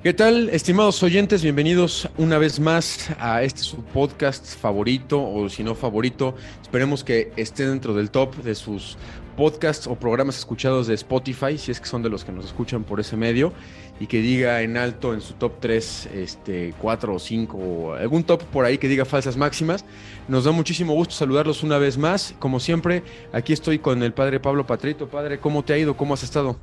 ¿Qué 0.00 0.14
tal, 0.14 0.48
estimados 0.50 1.02
oyentes? 1.02 1.42
Bienvenidos 1.42 2.08
una 2.18 2.38
vez 2.38 2.60
más 2.60 3.10
a 3.18 3.42
este 3.42 3.62
su 3.62 3.82
podcast 3.82 4.46
favorito 4.56 5.20
o 5.20 5.48
si 5.48 5.64
no 5.64 5.74
favorito. 5.74 6.36
Esperemos 6.62 7.02
que 7.02 7.32
esté 7.34 7.66
dentro 7.66 7.94
del 7.94 8.12
top 8.12 8.36
de 8.36 8.54
sus 8.54 8.96
podcasts 9.36 9.88
o 9.88 9.96
programas 9.96 10.38
escuchados 10.38 10.86
de 10.86 10.94
Spotify, 10.94 11.58
si 11.58 11.72
es 11.72 11.80
que 11.80 11.86
son 11.88 12.04
de 12.04 12.10
los 12.10 12.24
que 12.24 12.30
nos 12.30 12.44
escuchan 12.44 12.84
por 12.84 13.00
ese 13.00 13.16
medio, 13.16 13.52
y 13.98 14.06
que 14.06 14.20
diga 14.20 14.62
en 14.62 14.76
alto 14.76 15.14
en 15.14 15.20
su 15.20 15.34
top 15.34 15.54
3, 15.58 16.10
este, 16.14 16.74
4 16.80 17.14
o 17.16 17.18
5, 17.18 17.56
o 17.56 17.94
algún 17.94 18.22
top 18.22 18.44
por 18.44 18.64
ahí 18.64 18.78
que 18.78 18.86
diga 18.86 19.04
falsas 19.04 19.36
máximas. 19.36 19.84
Nos 20.28 20.44
da 20.44 20.52
muchísimo 20.52 20.94
gusto 20.94 21.16
saludarlos 21.16 21.64
una 21.64 21.78
vez 21.78 21.98
más. 21.98 22.36
Como 22.38 22.60
siempre, 22.60 23.02
aquí 23.32 23.52
estoy 23.52 23.80
con 23.80 24.00
el 24.04 24.12
padre 24.12 24.38
Pablo 24.38 24.64
Patrito. 24.64 25.08
Padre, 25.08 25.40
¿cómo 25.40 25.64
te 25.64 25.72
ha 25.72 25.78
ido? 25.78 25.96
¿Cómo 25.96 26.14
has 26.14 26.22
estado? 26.22 26.56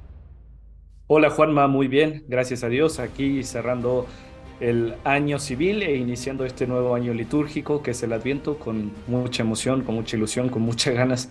Hola 1.07 1.29
Juanma, 1.29 1.67
muy 1.67 1.87
bien, 1.87 2.23
gracias 2.27 2.63
a 2.63 2.67
Dios, 2.67 2.98
aquí 2.98 3.43
cerrando 3.43 4.07
el 4.59 4.95
año 5.03 5.38
civil 5.38 5.84
e 5.84 5.97
iniciando 5.97 6.45
este 6.45 6.66
nuevo 6.66 6.95
año 6.95 7.13
litúrgico 7.13 7.84
que 7.84 7.91
es 7.91 8.02
el 8.02 8.11
Adviento 8.11 8.57
con 8.57 8.91
mucha 9.05 9.44
emoción, 9.44 9.83
con 9.83 9.94
mucha 9.94 10.17
ilusión, 10.17 10.49
con 10.49 10.63
muchas 10.63 10.95
ganas 10.95 11.30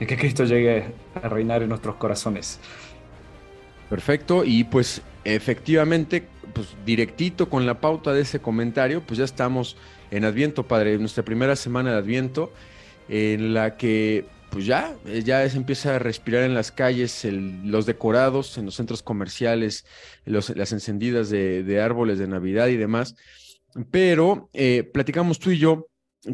de 0.00 0.08
que 0.08 0.16
Cristo 0.16 0.42
llegue 0.42 0.86
a 1.14 1.28
reinar 1.28 1.62
en 1.62 1.68
nuestros 1.68 1.94
corazones. 1.94 2.58
Perfecto, 3.88 4.42
y 4.44 4.64
pues 4.64 5.02
efectivamente, 5.22 6.26
pues 6.52 6.74
directito 6.84 7.48
con 7.48 7.64
la 7.64 7.80
pauta 7.80 8.12
de 8.12 8.22
ese 8.22 8.40
comentario, 8.40 9.02
pues 9.06 9.18
ya 9.18 9.24
estamos 9.24 9.76
en 10.10 10.24
Adviento, 10.24 10.66
Padre, 10.66 10.98
nuestra 10.98 11.24
primera 11.24 11.54
semana 11.54 11.92
de 11.92 11.98
Adviento, 11.98 12.52
en 13.08 13.54
la 13.54 13.76
que 13.76 14.24
pues 14.52 14.66
ya, 14.66 14.94
eh, 15.06 15.22
ya 15.24 15.48
se 15.48 15.56
empieza 15.56 15.96
a 15.96 15.98
respirar 15.98 16.42
en 16.42 16.52
las 16.52 16.70
calles, 16.70 17.24
los 17.24 17.86
decorados, 17.86 18.58
en 18.58 18.66
los 18.66 18.74
centros 18.74 19.02
comerciales, 19.02 19.86
las 20.26 20.72
encendidas 20.72 21.30
de, 21.30 21.80
árboles 21.80 22.18
de 22.18 22.28
Navidad 22.28 22.68
y 22.68 22.76
demás. 22.76 23.16
Pero 23.90 24.50
eh, 24.52 24.84
platicamos 24.92 25.38
tú 25.38 25.52
y 25.52 25.58
yo 25.58 25.88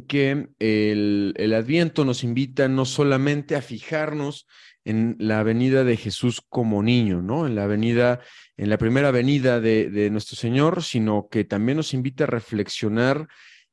que 0.09 0.49
el, 0.59 1.55
Adviento 1.57 2.05
nos 2.05 2.25
invita 2.25 2.67
no 2.67 2.85
solamente 2.85 3.55
a 3.55 3.63
fijarnos 3.63 4.49
en 4.85 5.15
la 5.21 5.45
venida 5.45 5.85
de 5.85 5.97
Jesús 5.97 6.43
como 6.49 6.83
niño, 6.83 7.23
¿no? 7.23 7.47
En 7.47 7.55
la 7.55 7.69
venida, 7.69 8.21
en 8.57 8.69
la 8.69 8.79
primera 8.79 9.13
venida 9.13 9.61
de 9.61 10.09
nuestro 10.11 10.37
Señor, 10.37 10.83
sino 10.83 11.29
que 11.31 11.45
también 11.45 11.77
nos 11.77 11.95
invita 11.95 12.25
a 12.25 12.27
reflexionar 12.27 13.29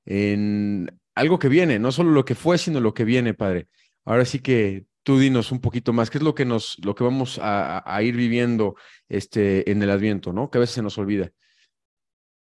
en 0.06 0.92
algo 1.16 1.40
que 1.40 1.50
viene, 1.50 1.80
no 1.80 1.92
solo 1.92 2.12
lo 2.12 2.26
que 2.26 2.36
fue, 2.36 2.60
sino 2.60 2.80
lo 2.80 2.94
que 2.94 3.06
viene, 3.06 3.34
Padre. 3.34 3.68
Ahora 4.06 4.24
sí 4.26 4.40
que 4.40 4.86
tú 5.04 5.20
dinos 5.20 5.52
un 5.52 5.60
poquito 5.60 5.94
más, 5.94 6.10
¿qué 6.10 6.18
es 6.18 6.24
lo 6.24 6.34
que 6.34 6.46
nos, 6.46 6.78
lo 6.84 6.96
que 6.96 7.04
vamos 7.04 7.40
a, 7.42 8.02
ir 8.02 8.16
viviendo 8.16 8.76
este, 9.08 9.70
en 9.70 9.82
el 9.84 9.90
Adviento, 9.90 10.34
¿no? 10.34 10.50
Que 10.50 10.58
a 10.58 10.62
veces 10.62 10.76
se 10.76 10.82
nos 10.82 10.98
olvida. 10.98 11.32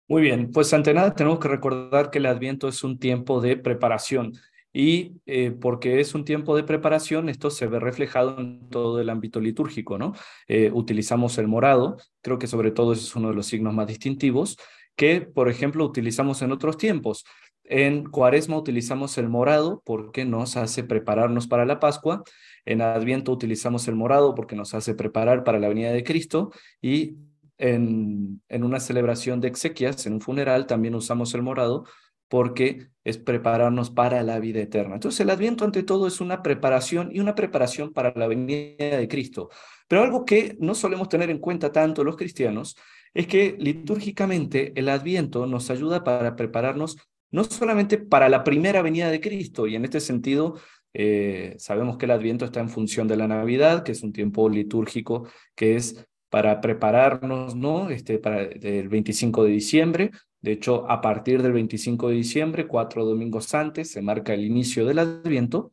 Muy 0.07 0.21
bien, 0.21 0.51
pues 0.51 0.73
ante 0.73 0.93
nada 0.93 1.15
tenemos 1.15 1.39
que 1.39 1.47
recordar 1.47 2.11
que 2.11 2.19
el 2.19 2.27
Adviento 2.27 2.67
es 2.67 2.83
un 2.83 2.99
tiempo 2.99 3.41
de 3.41 3.57
preparación 3.57 4.33
y 4.71 5.21
eh, 5.25 5.51
porque 5.51 5.99
es 5.99 6.13
un 6.15 6.25
tiempo 6.25 6.55
de 6.55 6.63
preparación, 6.63 7.29
esto 7.29 7.49
se 7.49 7.65
ve 7.67 7.79
reflejado 7.79 8.39
en 8.39 8.67
todo 8.69 8.99
el 8.99 9.09
ámbito 9.09 9.39
litúrgico, 9.39 9.97
¿no? 9.97 10.13
Eh, 10.47 10.69
utilizamos 10.73 11.37
el 11.37 11.47
morado, 11.47 11.97
creo 12.21 12.37
que 12.37 12.47
sobre 12.47 12.71
todo 12.71 12.93
es 12.93 13.15
uno 13.15 13.29
de 13.29 13.35
los 13.35 13.45
signos 13.45 13.73
más 13.73 13.87
distintivos, 13.87 14.57
que 14.95 15.21
por 15.21 15.49
ejemplo 15.49 15.85
utilizamos 15.85 16.41
en 16.41 16.51
otros 16.51 16.77
tiempos. 16.77 17.25
En 17.63 18.03
Cuaresma 18.03 18.57
utilizamos 18.57 19.17
el 19.17 19.27
morado 19.27 19.81
porque 19.85 20.23
nos 20.23 20.55
hace 20.55 20.83
prepararnos 20.83 21.47
para 21.47 21.65
la 21.65 21.79
Pascua. 21.79 22.23
En 22.63 22.81
Adviento 22.81 23.31
utilizamos 23.31 23.87
el 23.87 23.95
morado 23.95 24.35
porque 24.35 24.55
nos 24.55 24.73
hace 24.73 24.93
preparar 24.93 25.43
para 25.43 25.59
la 25.59 25.67
venida 25.67 25.91
de 25.91 26.03
Cristo. 26.03 26.51
Y 26.81 27.15
en, 27.57 28.41
en 28.49 28.63
una 28.63 28.79
celebración 28.79 29.41
de 29.41 29.47
exequias, 29.47 30.05
en 30.05 30.13
un 30.13 30.21
funeral, 30.21 30.67
también 30.67 30.93
usamos 30.93 31.33
el 31.33 31.41
morado 31.41 31.85
porque 32.27 32.89
es 33.03 33.17
prepararnos 33.17 33.91
para 33.91 34.21
la 34.23 34.39
vida 34.39 34.59
eterna. 34.59 34.95
Entonces 34.95 35.21
el 35.21 35.29
Adviento 35.29 35.63
ante 35.63 35.83
todo 35.83 36.07
es 36.07 36.21
una 36.21 36.41
preparación 36.41 37.09
y 37.11 37.19
una 37.19 37.35
preparación 37.35 37.93
para 37.93 38.13
la 38.15 38.27
venida 38.27 38.97
de 38.97 39.07
Cristo. 39.07 39.49
Pero 39.87 40.03
algo 40.03 40.25
que 40.25 40.55
no 40.59 40.75
solemos 40.75 41.09
tener 41.09 41.29
en 41.29 41.39
cuenta 41.39 41.71
tanto 41.71 42.03
los 42.03 42.17
cristianos 42.17 42.75
es 43.15 43.25
que 43.25 43.55
litúrgicamente 43.57 44.73
el 44.75 44.89
Adviento 44.89 45.47
nos 45.47 45.71
ayuda 45.71 46.03
para 46.03 46.35
prepararnos 46.35 46.97
no 47.31 47.43
solamente 47.43 47.97
para 47.97 48.29
la 48.29 48.43
primera 48.43 48.81
venida 48.81 49.09
de 49.09 49.19
Cristo, 49.19 49.65
y 49.65 49.75
en 49.75 49.85
este 49.85 49.99
sentido 49.99 50.59
eh, 50.93 51.55
sabemos 51.57 51.97
que 51.97 52.05
el 52.05 52.11
Adviento 52.11 52.45
está 52.45 52.59
en 52.59 52.69
función 52.69 53.07
de 53.07 53.17
la 53.17 53.27
Navidad, 53.27 53.83
que 53.83 53.93
es 53.93 54.03
un 54.03 54.13
tiempo 54.13 54.47
litúrgico 54.47 55.27
que 55.55 55.75
es 55.75 56.05
para 56.29 56.61
prepararnos, 56.61 57.55
¿no? 57.55 57.89
Este, 57.89 58.19
para 58.19 58.43
el 58.43 58.89
25 58.89 59.43
de 59.45 59.51
diciembre. 59.51 60.11
De 60.41 60.51
hecho, 60.51 60.89
a 60.89 61.01
partir 61.01 61.41
del 61.41 61.53
25 61.53 62.09
de 62.09 62.15
diciembre, 62.15 62.67
cuatro 62.67 63.05
domingos 63.05 63.53
antes, 63.53 63.91
se 63.91 64.01
marca 64.01 64.33
el 64.33 64.43
inicio 64.43 64.85
del 64.85 64.99
Adviento, 64.99 65.71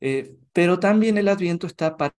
eh, 0.00 0.36
pero 0.52 0.78
también 0.78 1.18
el 1.18 1.28
Adviento 1.28 1.66
está 1.66 1.96
para 1.96 2.14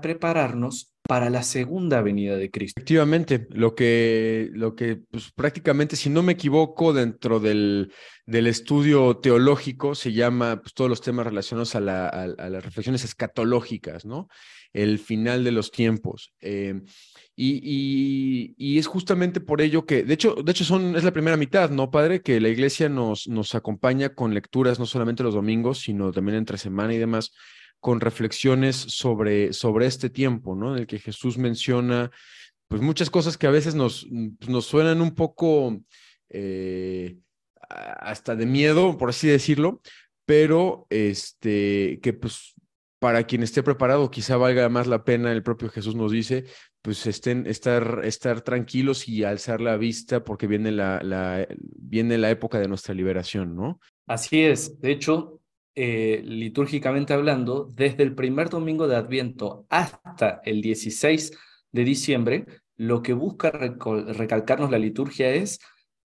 prepararnos 0.00 0.94
para 1.08 1.30
la 1.30 1.42
segunda 1.42 2.02
venida 2.02 2.36
de 2.36 2.50
Cristo. 2.50 2.78
Efectivamente, 2.78 3.48
lo 3.52 3.74
que, 3.74 4.50
lo 4.52 4.74
que 4.74 4.96
pues, 4.96 5.32
prácticamente, 5.32 5.96
si 5.96 6.10
no 6.10 6.22
me 6.22 6.34
equivoco, 6.34 6.92
dentro 6.92 7.40
del, 7.40 7.94
del 8.26 8.46
estudio 8.46 9.16
teológico 9.16 9.94
se 9.94 10.12
llama 10.12 10.60
pues, 10.60 10.74
todos 10.74 10.90
los 10.90 11.00
temas 11.00 11.24
relacionados 11.24 11.74
a, 11.74 11.80
la, 11.80 12.08
a, 12.08 12.50
las 12.50 12.62
reflexiones 12.62 13.04
escatológicas, 13.04 14.04
¿no? 14.04 14.28
El 14.74 14.98
final 14.98 15.44
de 15.44 15.52
los 15.52 15.70
tiempos. 15.70 16.34
Eh, 16.42 16.78
y, 17.34 18.54
y, 18.58 18.78
es 18.78 18.86
justamente 18.86 19.40
por 19.40 19.62
ello 19.62 19.86
que, 19.86 20.02
de 20.02 20.12
hecho, 20.12 20.34
de 20.34 20.52
hecho 20.52 20.64
son, 20.64 20.94
es 20.94 21.04
la 21.04 21.12
primera 21.14 21.38
mitad, 21.38 21.70
¿no, 21.70 21.90
padre? 21.90 22.20
Que 22.20 22.38
la 22.38 22.50
iglesia 22.50 22.90
nos, 22.90 23.28
nos 23.28 23.54
acompaña 23.54 24.10
con 24.10 24.34
lecturas 24.34 24.78
no 24.78 24.84
solamente 24.84 25.22
los 25.22 25.32
domingos, 25.32 25.78
sino 25.78 26.12
también 26.12 26.36
entre 26.36 26.58
semana 26.58 26.92
y 26.92 26.98
demás 26.98 27.32
con 27.80 28.00
reflexiones 28.00 28.76
sobre, 28.76 29.52
sobre 29.52 29.86
este 29.86 30.10
tiempo, 30.10 30.54
¿no? 30.56 30.74
En 30.74 30.80
el 30.80 30.86
que 30.86 30.98
Jesús 30.98 31.38
menciona, 31.38 32.10
pues 32.66 32.82
muchas 32.82 33.10
cosas 33.10 33.38
que 33.38 33.46
a 33.46 33.52
veces 33.52 33.74
nos, 33.74 34.06
nos 34.48 34.66
suenan 34.66 35.00
un 35.00 35.14
poco 35.14 35.78
eh, 36.30 37.16
hasta 37.68 38.34
de 38.34 38.46
miedo, 38.46 38.96
por 38.98 39.10
así 39.10 39.28
decirlo, 39.28 39.80
pero 40.26 40.86
este, 40.90 42.00
que 42.02 42.12
pues 42.12 42.54
para 42.98 43.24
quien 43.24 43.42
esté 43.42 43.62
preparado 43.62 44.10
quizá 44.10 44.36
valga 44.36 44.68
más 44.68 44.86
la 44.86 45.04
pena, 45.04 45.32
el 45.32 45.42
propio 45.42 45.68
Jesús 45.68 45.94
nos 45.94 46.10
dice, 46.10 46.44
pues 46.82 47.06
estén, 47.06 47.46
estar, 47.46 48.00
estar 48.04 48.40
tranquilos 48.40 49.08
y 49.08 49.24
alzar 49.24 49.60
la 49.60 49.76
vista 49.76 50.24
porque 50.24 50.46
viene 50.46 50.72
la, 50.72 51.46
viene 51.76 52.18
la 52.18 52.30
época 52.30 52.58
de 52.58 52.68
nuestra 52.68 52.94
liberación, 52.94 53.54
¿no? 53.54 53.80
Así 54.06 54.42
es. 54.42 54.80
De 54.80 54.90
hecho, 54.90 55.37
eh, 55.80 56.22
litúrgicamente 56.24 57.14
hablando, 57.14 57.68
desde 57.72 58.02
el 58.02 58.12
primer 58.12 58.50
domingo 58.50 58.88
de 58.88 58.96
Adviento 58.96 59.64
hasta 59.70 60.40
el 60.44 60.60
16 60.60 61.30
de 61.70 61.84
diciembre, 61.84 62.46
lo 62.76 63.00
que 63.00 63.12
busca 63.12 63.52
recalcarnos 63.52 64.72
la 64.72 64.78
liturgia 64.80 65.30
es 65.30 65.60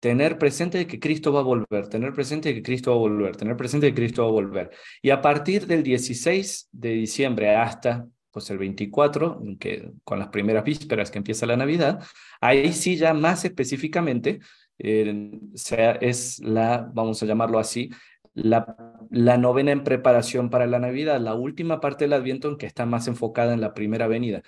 tener 0.02 0.38
presente 0.38 0.86
que 0.86 1.00
Cristo 1.00 1.32
va 1.32 1.40
a 1.40 1.44
volver, 1.44 1.88
tener 1.88 2.12
presente 2.12 2.54
que 2.54 2.62
Cristo 2.62 2.92
va 2.92 2.98
a 2.98 3.00
volver, 3.00 3.38
tener 3.38 3.56
presente 3.56 3.88
que 3.88 3.96
Cristo 3.96 4.24
va 4.24 4.28
a 4.28 4.32
volver. 4.34 4.70
Y 5.02 5.12
a 5.12 5.22
partir 5.22 5.66
del 5.66 5.82
16 5.82 6.68
de 6.74 6.90
diciembre 6.90 7.56
hasta 7.56 8.06
pues 8.32 8.50
el 8.50 8.58
24, 8.58 9.42
que, 9.62 9.94
con 10.04 10.20
las 10.20 10.28
primeras 10.28 10.66
vísperas 10.66 11.10
que 11.10 11.20
empieza 11.20 11.46
la 11.46 11.56
Navidad, 11.56 12.04
ahí 12.42 12.74
sí 12.74 12.98
ya 12.98 13.14
más 13.14 13.46
específicamente 13.46 14.42
eh, 14.78 15.40
sea, 15.54 15.94
es 15.94 16.40
la, 16.40 16.90
vamos 16.94 17.22
a 17.24 17.26
llamarlo 17.26 17.60
así, 17.60 17.90
la, 18.34 19.38
novena 19.38 19.72
en 19.72 19.84
preparación 19.84 20.50
para 20.50 20.68
la 20.68 20.80
Navidad, 20.80 21.20
la 21.20 21.36
última 21.36 21.80
parte 21.80 22.06
del 22.06 22.14
Adviento 22.14 22.50
en 22.50 22.58
que 22.58 22.66
está 22.66 22.86
más 22.86 23.08
enfocada 23.08 23.54
en 23.54 23.62
la 23.62 23.74
primera 23.74 24.08
venida. 24.08 24.42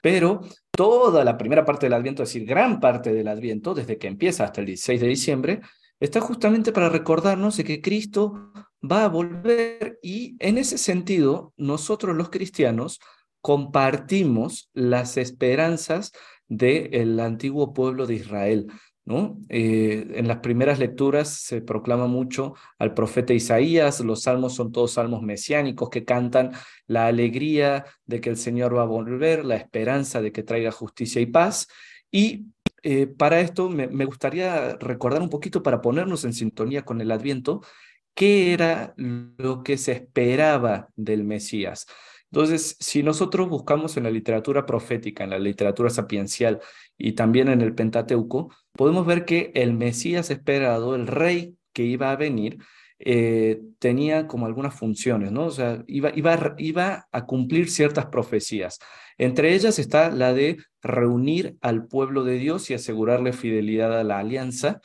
Pero 0.00 0.40
toda 0.70 1.24
la 1.24 1.38
primera 1.38 1.64
parte 1.64 1.86
del 1.86 1.94
Adviento, 1.94 2.22
es 2.22 2.30
decir, 2.30 2.46
gran 2.46 2.80
parte 2.80 3.12
del 3.12 3.28
Adviento, 3.28 3.74
desde 3.74 3.98
que 3.98 4.08
empieza 4.08 4.44
hasta 4.44 4.60
el 4.60 4.66
16 4.66 5.00
de 5.00 5.08
diciembre, 5.08 5.60
está 6.00 6.20
justamente 6.20 6.72
para 6.72 6.88
recordarnos 6.88 7.56
de 7.56 7.64
que 7.64 7.80
Cristo 7.80 8.52
va 8.82 9.04
a 9.04 9.08
volver 9.08 9.98
y 10.02 10.36
en 10.40 10.58
ese 10.58 10.76
sentido 10.78 11.52
nosotros 11.56 12.16
los 12.16 12.30
cristianos 12.30 12.98
compartimos 13.40 14.70
las 14.72 15.16
esperanzas 15.16 16.12
del 16.48 17.20
antiguo 17.20 17.72
pueblo 17.72 18.06
de 18.06 18.14
Israel. 18.14 18.66
Eh, 19.48 20.06
en 20.14 20.28
las 20.28 20.38
primeras 20.38 20.78
lecturas 20.78 21.28
se 21.28 21.60
proclama 21.60 22.06
mucho 22.06 22.54
al 22.78 22.94
profeta 22.94 23.34
Isaías, 23.34 24.00
los 24.00 24.22
salmos 24.22 24.54
son 24.54 24.70
todos 24.70 24.92
salmos 24.92 25.22
mesiánicos 25.22 25.90
que 25.90 26.04
cantan 26.04 26.52
la 26.86 27.06
alegría 27.06 27.84
de 28.06 28.20
que 28.20 28.30
el 28.30 28.36
Señor 28.36 28.76
va 28.76 28.82
a 28.82 28.86
volver, 28.86 29.44
la 29.44 29.56
esperanza 29.56 30.22
de 30.22 30.30
que 30.30 30.44
traiga 30.44 30.70
justicia 30.70 31.20
y 31.20 31.26
paz. 31.26 31.66
Y 32.10 32.46
eh, 32.84 33.06
para 33.06 33.40
esto 33.40 33.68
me, 33.68 34.04
gustaría 34.04 34.76
recordar 34.76 35.22
un 35.22 35.30
poquito 35.30 35.62
para 35.62 35.80
ponernos 35.80 36.24
en 36.24 36.32
sintonía 36.32 36.84
con 36.84 37.00
el 37.00 37.10
Adviento, 37.10 37.62
qué 38.14 38.52
era 38.52 38.94
lo 38.96 39.62
que 39.62 39.78
se 39.78 39.92
esperaba 39.92 40.88
del 40.96 41.24
Mesías. 41.24 41.86
Entonces, 42.32 42.78
si 42.80 43.02
nosotros 43.02 43.50
buscamos 43.50 43.98
en 43.98 44.04
la 44.04 44.10
literatura 44.10 44.64
profética, 44.64 45.22
en 45.22 45.30
la 45.30 45.38
literatura 45.38 45.90
sapiencial 45.90 46.60
y 46.96 47.12
también 47.12 47.48
en 47.48 47.60
el 47.60 47.74
Pentateuco, 47.74 48.54
podemos 48.72 49.04
ver 49.04 49.26
que 49.26 49.52
el 49.54 49.74
Mesías 49.74 50.30
esperado, 50.30 50.94
el 50.94 51.06
rey 51.06 51.56
que 51.74 51.82
iba 51.82 52.10
a 52.10 52.16
venir, 52.16 52.58
eh, 52.98 53.60
tenía 53.78 54.26
como 54.28 54.46
algunas 54.46 54.74
funciones, 54.74 55.30
¿no? 55.30 55.44
O 55.44 55.50
sea, 55.50 55.84
iba, 55.86 56.10
iba, 56.14 56.54
iba 56.56 57.08
a 57.12 57.26
cumplir 57.26 57.68
ciertas 57.68 58.06
profecías. 58.06 58.78
Entre 59.18 59.54
ellas 59.54 59.78
está 59.78 60.10
la 60.10 60.32
de 60.32 60.56
reunir 60.80 61.58
al 61.60 61.86
pueblo 61.86 62.24
de 62.24 62.38
Dios 62.38 62.70
y 62.70 62.74
asegurarle 62.74 63.34
fidelidad 63.34 63.98
a 63.98 64.04
la 64.04 64.20
alianza. 64.20 64.80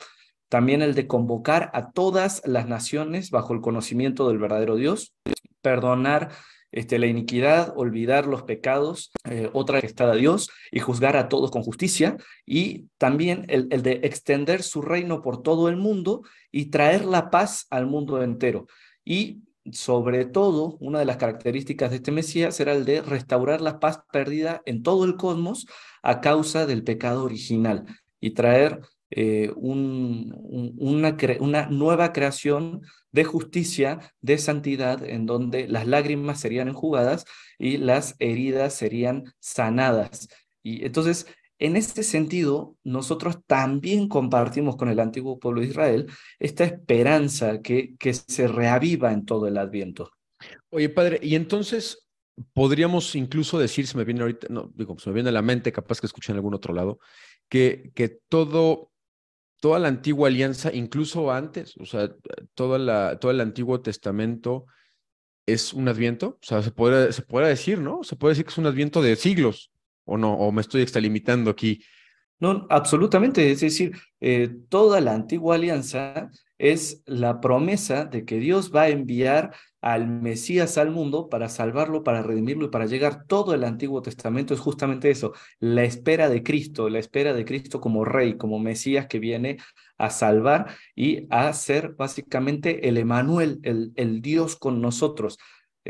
También 0.50 0.82
el 0.82 0.94
de 0.94 1.06
convocar 1.06 1.70
a 1.72 1.92
todas 1.92 2.42
las 2.44 2.68
naciones 2.68 3.30
bajo 3.30 3.54
el 3.54 3.62
conocimiento 3.62 4.28
del 4.28 4.38
verdadero 4.38 4.76
Dios, 4.76 5.14
perdonar 5.62 6.30
este, 6.72 6.98
la 6.98 7.06
iniquidad, 7.06 7.72
olvidar 7.76 8.26
los 8.26 8.42
pecados, 8.42 9.10
eh, 9.28 9.50
otra 9.52 9.78
está 9.78 10.10
a 10.10 10.14
Dios 10.14 10.50
y 10.70 10.80
juzgar 10.80 11.16
a 11.16 11.28
todos 11.28 11.50
con 11.50 11.62
justicia, 11.62 12.16
y 12.44 12.86
también 12.98 13.44
el, 13.48 13.68
el, 13.70 13.82
de 13.82 14.00
extender 14.02 14.62
su 14.62 14.82
reino 14.82 15.22
por 15.22 15.42
todo 15.42 15.68
el 15.68 15.76
mundo 15.76 16.22
y 16.50 16.66
traer 16.66 17.04
la 17.04 17.30
paz 17.30 17.66
al 17.70 17.86
mundo 17.86 18.22
entero. 18.22 18.66
Y 19.04 19.42
sobre 19.72 20.24
todo, 20.24 20.76
una 20.80 20.98
de 20.98 21.04
las 21.04 21.16
características 21.16 21.90
de 21.90 21.96
este 21.96 22.12
Mesías 22.12 22.58
era 22.60 22.72
el 22.72 22.84
de 22.84 23.02
restaurar 23.02 23.60
la 23.60 23.80
paz 23.80 24.00
perdida 24.12 24.62
en 24.66 24.82
todo 24.82 25.04
el 25.04 25.16
cosmos 25.16 25.66
a 26.02 26.20
causa 26.20 26.66
del 26.66 26.84
pecado 26.84 27.24
original 27.24 27.84
y 28.20 28.30
traer 28.30 28.80
eh, 29.10 29.52
un, 29.56 30.34
una, 30.78 31.16
una 31.40 31.66
nueva 31.66 32.12
creación 32.12 32.82
de 33.10 33.24
justicia, 33.24 34.12
de 34.20 34.38
santidad, 34.38 35.02
en 35.02 35.26
donde 35.26 35.66
las 35.66 35.86
lágrimas 35.86 36.40
serían 36.40 36.68
enjugadas 36.68 37.24
y 37.58 37.78
las 37.78 38.16
heridas 38.18 38.74
serían 38.74 39.24
sanadas. 39.40 40.28
Y 40.62 40.84
entonces, 40.84 41.26
en 41.58 41.76
este 41.76 42.02
sentido, 42.02 42.76
nosotros 42.84 43.38
también 43.46 44.08
compartimos 44.08 44.76
con 44.76 44.88
el 44.88 45.00
antiguo 45.00 45.38
pueblo 45.38 45.60
de 45.60 45.68
Israel 45.68 46.06
esta 46.38 46.64
esperanza 46.64 47.62
que, 47.62 47.96
que 47.98 48.14
se 48.14 48.46
reaviva 48.46 49.12
en 49.12 49.24
todo 49.24 49.46
el 49.46 49.58
adviento. 49.58 50.10
Oye, 50.70 50.88
padre, 50.88 51.18
y 51.22 51.34
entonces 51.34 52.06
podríamos 52.52 53.14
incluso 53.16 53.58
decir, 53.58 53.86
se 53.86 53.96
me 53.96 54.04
viene 54.04 54.20
ahorita, 54.20 54.46
no, 54.50 54.70
digo, 54.74 54.98
se 54.98 55.10
me 55.10 55.14
viene 55.14 55.30
a 55.30 55.32
la 55.32 55.42
mente, 55.42 55.72
capaz 55.72 56.00
que 56.00 56.06
escuché 56.06 56.32
en 56.32 56.36
algún 56.36 56.54
otro 56.54 56.74
lado, 56.74 56.98
que, 57.48 57.90
que 57.94 58.08
todo 58.28 58.92
toda 59.60 59.78
la 59.78 59.88
antigua 59.88 60.28
alianza, 60.28 60.72
incluso 60.72 61.32
antes, 61.32 61.76
o 61.78 61.84
sea, 61.84 62.10
toda 62.54 62.78
la, 62.78 63.18
todo 63.18 63.30
el 63.30 63.40
Antiguo 63.40 63.80
Testamento 63.80 64.66
es 65.46 65.72
un 65.72 65.88
adviento, 65.88 66.38
o 66.40 66.46
sea, 66.46 66.62
se 66.62 66.70
puede, 66.70 67.12
se 67.12 67.22
decir, 67.22 67.80
¿no? 67.80 68.04
Se 68.04 68.16
puede 68.16 68.32
decir 68.32 68.44
que 68.44 68.50
es 68.50 68.58
un 68.58 68.66
adviento 68.66 69.02
de 69.02 69.16
siglos, 69.16 69.70
o 70.04 70.16
no, 70.16 70.34
o 70.34 70.52
me 70.52 70.60
estoy 70.60 70.82
extralimitando 70.82 71.50
aquí. 71.50 71.82
No, 72.40 72.66
absolutamente, 72.70 73.50
es 73.50 73.60
decir, 73.60 73.96
eh, 74.20 74.48
toda 74.68 75.00
la 75.00 75.14
antigua 75.14 75.56
alianza 75.56 76.30
es 76.56 77.02
la 77.06 77.40
promesa 77.40 78.04
de 78.04 78.24
que 78.24 78.38
Dios 78.38 78.72
va 78.74 78.82
a 78.82 78.88
enviar 78.90 79.54
al 79.80 80.08
Mesías 80.08 80.78
al 80.78 80.90
mundo 80.90 81.28
para 81.28 81.48
salvarlo, 81.48 82.02
para 82.02 82.22
redimirlo 82.22 82.66
y 82.66 82.70
para 82.70 82.86
llegar. 82.86 83.24
Todo 83.26 83.54
el 83.54 83.64
Antiguo 83.64 84.02
Testamento 84.02 84.54
es 84.54 84.60
justamente 84.60 85.10
eso, 85.10 85.32
la 85.60 85.84
espera 85.84 86.28
de 86.28 86.42
Cristo, 86.42 86.88
la 86.88 86.98
espera 86.98 87.32
de 87.32 87.44
Cristo 87.44 87.80
como 87.80 88.04
rey, 88.04 88.36
como 88.36 88.58
Mesías 88.58 89.06
que 89.06 89.18
viene 89.18 89.58
a 89.96 90.10
salvar 90.10 90.76
y 90.94 91.26
a 91.30 91.52
ser 91.52 91.94
básicamente 91.94 92.88
el 92.88 92.98
Emanuel, 92.98 93.60
el, 93.62 93.92
el 93.96 94.20
Dios 94.20 94.56
con 94.56 94.80
nosotros. 94.80 95.38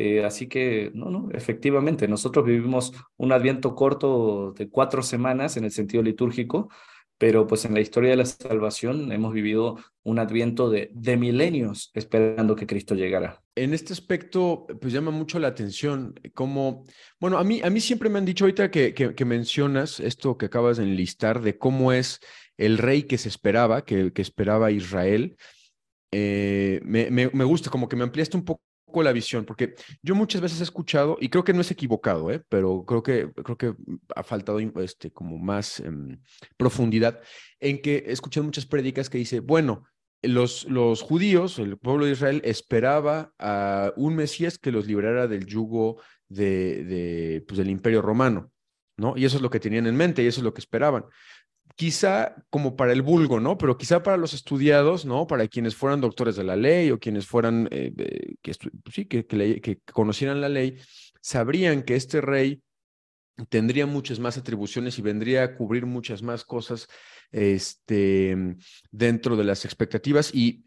Eh, 0.00 0.24
así 0.24 0.46
que, 0.46 0.92
no, 0.94 1.10
no, 1.10 1.28
efectivamente, 1.32 2.06
nosotros 2.06 2.46
vivimos 2.46 2.92
un 3.16 3.32
adviento 3.32 3.74
corto 3.74 4.52
de 4.52 4.68
cuatro 4.68 5.02
semanas 5.02 5.56
en 5.56 5.64
el 5.64 5.72
sentido 5.72 6.04
litúrgico, 6.04 6.68
pero 7.18 7.48
pues 7.48 7.64
en 7.64 7.74
la 7.74 7.80
historia 7.80 8.10
de 8.10 8.16
la 8.16 8.24
salvación 8.24 9.10
hemos 9.10 9.32
vivido 9.32 9.76
un 10.04 10.20
adviento 10.20 10.70
de, 10.70 10.92
de 10.94 11.16
milenios 11.16 11.90
esperando 11.94 12.54
que 12.54 12.68
Cristo 12.68 12.94
llegara. 12.94 13.42
En 13.56 13.74
este 13.74 13.92
aspecto, 13.92 14.68
pues 14.80 14.92
llama 14.92 15.10
mucho 15.10 15.40
la 15.40 15.48
atención 15.48 16.14
como, 16.32 16.84
bueno, 17.18 17.36
a 17.38 17.42
mí, 17.42 17.60
a 17.64 17.68
mí 17.68 17.80
siempre 17.80 18.08
me 18.08 18.20
han 18.20 18.24
dicho 18.24 18.44
ahorita 18.44 18.70
que, 18.70 18.94
que, 18.94 19.24
mencionas 19.24 19.98
esto 19.98 20.38
que 20.38 20.46
acabas 20.46 20.76
de 20.76 20.84
enlistar 20.84 21.40
de 21.40 21.58
cómo 21.58 21.90
es 21.90 22.20
el 22.56 22.78
rey 22.78 23.02
que 23.02 23.18
se 23.18 23.28
esperaba, 23.28 23.84
que, 23.84 24.12
que 24.12 24.22
esperaba 24.22 24.70
Israel. 24.70 25.36
Eh, 26.12 26.80
me, 26.84 27.10
me, 27.10 27.30
me, 27.32 27.44
gusta, 27.44 27.68
como 27.68 27.88
que 27.88 27.96
me 27.96 28.04
ampliaste 28.04 28.36
un 28.36 28.44
poco 28.44 28.62
la 28.96 29.12
visión, 29.12 29.44
porque 29.44 29.74
yo 30.02 30.14
muchas 30.14 30.40
veces 30.40 30.60
he 30.60 30.64
escuchado, 30.64 31.16
y 31.20 31.28
creo 31.28 31.44
que 31.44 31.52
no 31.52 31.60
es 31.60 31.70
equivocado, 31.70 32.30
¿eh? 32.30 32.42
pero 32.48 32.84
creo 32.84 33.02
que, 33.02 33.30
creo 33.44 33.56
que 33.56 33.74
ha 34.14 34.22
faltado 34.22 34.58
este, 34.58 35.10
como 35.10 35.38
más 35.38 35.80
eh, 35.80 35.90
profundidad, 36.56 37.20
en 37.60 37.80
que 37.80 38.04
he 38.06 38.12
escuchado 38.12 38.44
muchas 38.44 38.66
prédicas 38.66 39.08
que 39.08 39.18
dice, 39.18 39.40
bueno, 39.40 39.84
los, 40.22 40.64
los 40.64 41.02
judíos, 41.02 41.58
el 41.58 41.78
pueblo 41.78 42.06
de 42.06 42.12
Israel, 42.12 42.40
esperaba 42.44 43.32
a 43.38 43.92
un 43.96 44.16
Mesías 44.16 44.58
que 44.58 44.72
los 44.72 44.86
librara 44.86 45.28
del 45.28 45.46
yugo 45.46 46.00
de, 46.28 46.84
de, 46.84 47.44
pues, 47.46 47.58
del 47.58 47.70
imperio 47.70 48.02
romano, 48.02 48.50
¿no? 48.96 49.14
Y 49.16 49.24
eso 49.24 49.36
es 49.36 49.42
lo 49.42 49.50
que 49.50 49.60
tenían 49.60 49.86
en 49.86 49.96
mente 49.96 50.22
y 50.22 50.26
eso 50.26 50.40
es 50.40 50.44
lo 50.44 50.52
que 50.52 50.60
esperaban 50.60 51.04
quizá 51.78 52.34
como 52.50 52.74
para 52.74 52.92
el 52.92 53.02
vulgo, 53.02 53.38
¿no? 53.38 53.56
Pero 53.56 53.78
quizá 53.78 54.02
para 54.02 54.16
los 54.16 54.34
estudiados, 54.34 55.06
¿no? 55.06 55.28
Para 55.28 55.46
quienes 55.46 55.76
fueran 55.76 56.00
doctores 56.00 56.34
de 56.34 56.42
la 56.42 56.56
ley 56.56 56.90
o 56.90 56.98
quienes 56.98 57.24
fueran, 57.24 57.68
eh, 57.70 58.34
que, 58.42 58.52
sí, 58.92 59.04
que, 59.04 59.78
conocieran 59.92 60.40
la 60.40 60.48
ley, 60.48 60.76
sabrían 61.20 61.84
que 61.84 61.94
este 61.94 62.20
rey 62.20 62.64
tendría 63.48 63.86
muchas 63.86 64.18
más 64.18 64.36
atribuciones 64.36 64.98
y 64.98 65.02
vendría 65.02 65.44
a 65.44 65.54
cubrir 65.54 65.86
muchas 65.86 66.20
más 66.20 66.44
cosas 66.44 66.88
este, 67.30 68.36
dentro 68.90 69.36
de 69.36 69.44
las 69.44 69.64
expectativas. 69.64 70.34
Y, 70.34 70.64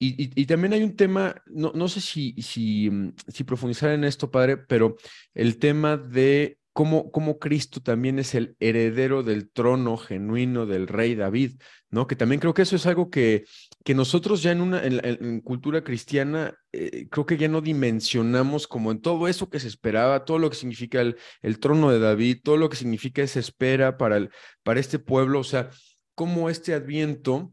y, 0.00 0.40
y, 0.42 0.46
también 0.46 0.72
hay 0.72 0.82
un 0.82 0.96
tema, 0.96 1.40
no, 1.46 1.70
no 1.72 1.86
sé 1.86 2.00
si, 2.00 2.34
si, 2.42 2.90
si 3.28 3.44
profundizar 3.44 3.90
en 3.90 4.02
esto, 4.02 4.28
padre, 4.28 4.56
pero 4.56 4.96
el 5.34 5.56
tema 5.60 5.96
de 5.96 6.57
cómo, 6.78 7.38
Cristo 7.40 7.80
también 7.80 8.20
es 8.20 8.36
el 8.36 8.56
heredero 8.60 9.24
del 9.24 9.50
trono 9.50 9.96
genuino 9.96 10.64
del 10.64 10.86
rey 10.86 11.16
David, 11.16 11.60
¿no? 11.90 12.06
Que 12.06 12.14
también 12.14 12.40
creo 12.40 12.54
que 12.54 12.62
eso 12.62 12.76
es 12.76 12.86
algo 12.86 13.10
que, 13.10 13.46
que 13.84 13.96
nosotros 13.96 14.44
ya 14.44 14.52
en 14.52 14.60
una 14.60 14.84
en, 14.84 15.40
cultura 15.40 15.82
cristiana 15.82 16.54
eh, 16.70 17.08
creo 17.10 17.26
que 17.26 17.36
ya 17.36 17.48
no 17.48 17.62
dimensionamos 17.62 18.68
como 18.68 18.92
en 18.92 19.00
todo 19.00 19.26
eso 19.26 19.50
que 19.50 19.58
se 19.58 19.66
esperaba, 19.66 20.24
todo 20.24 20.38
lo 20.38 20.50
que 20.50 20.56
significa 20.56 21.00
el, 21.00 21.16
el 21.42 21.58
trono 21.58 21.90
de 21.90 21.98
David, 21.98 22.42
todo 22.44 22.56
lo 22.56 22.68
que 22.68 22.76
significa 22.76 23.22
esa 23.22 23.40
espera 23.40 23.98
para, 23.98 24.16
el, 24.16 24.30
para 24.62 24.78
este 24.78 25.00
pueblo, 25.00 25.40
o 25.40 25.44
sea, 25.44 25.70
cómo 26.14 26.48
este 26.48 26.74
adviento 26.74 27.52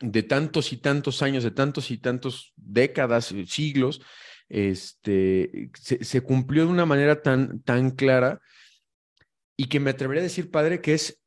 de 0.00 0.22
tantos 0.22 0.72
y 0.72 0.78
tantos 0.78 1.20
años, 1.20 1.44
de 1.44 1.50
tantos 1.50 1.90
y 1.90 1.98
tantos 1.98 2.54
décadas, 2.56 3.34
siglos, 3.46 4.00
este, 4.50 5.70
se, 5.74 6.20
cumplió 6.20 6.66
de 6.66 6.72
una 6.72 6.84
manera 6.84 7.22
tan, 7.22 7.62
tan 7.62 7.92
clara 7.92 8.40
y 9.56 9.66
que 9.66 9.80
me 9.80 9.90
atrevería 9.90 10.20
a 10.20 10.24
decir, 10.24 10.50
padre, 10.50 10.80
que 10.80 10.94
es 10.94 11.22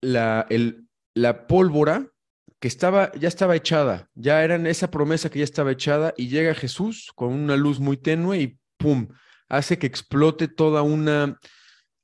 la, 0.00 0.46
el, 0.50 0.86
la 1.14 1.46
pólvora 1.46 2.10
que 2.58 2.68
estaba, 2.68 3.12
ya 3.12 3.28
estaba 3.28 3.56
echada, 3.56 4.10
ya 4.14 4.42
era 4.42 4.56
esa 4.68 4.90
promesa 4.90 5.30
que 5.30 5.38
ya 5.38 5.44
estaba 5.44 5.70
echada 5.70 6.14
y 6.16 6.28
llega 6.28 6.54
Jesús 6.54 7.12
con 7.14 7.32
una 7.32 7.56
luz 7.56 7.78
muy 7.78 7.96
tenue 7.96 8.38
y 8.38 8.58
¡pum! 8.76 9.08
hace 9.48 9.78
que 9.78 9.86
explote 9.86 10.48
toda 10.48 10.82
una 10.82 11.38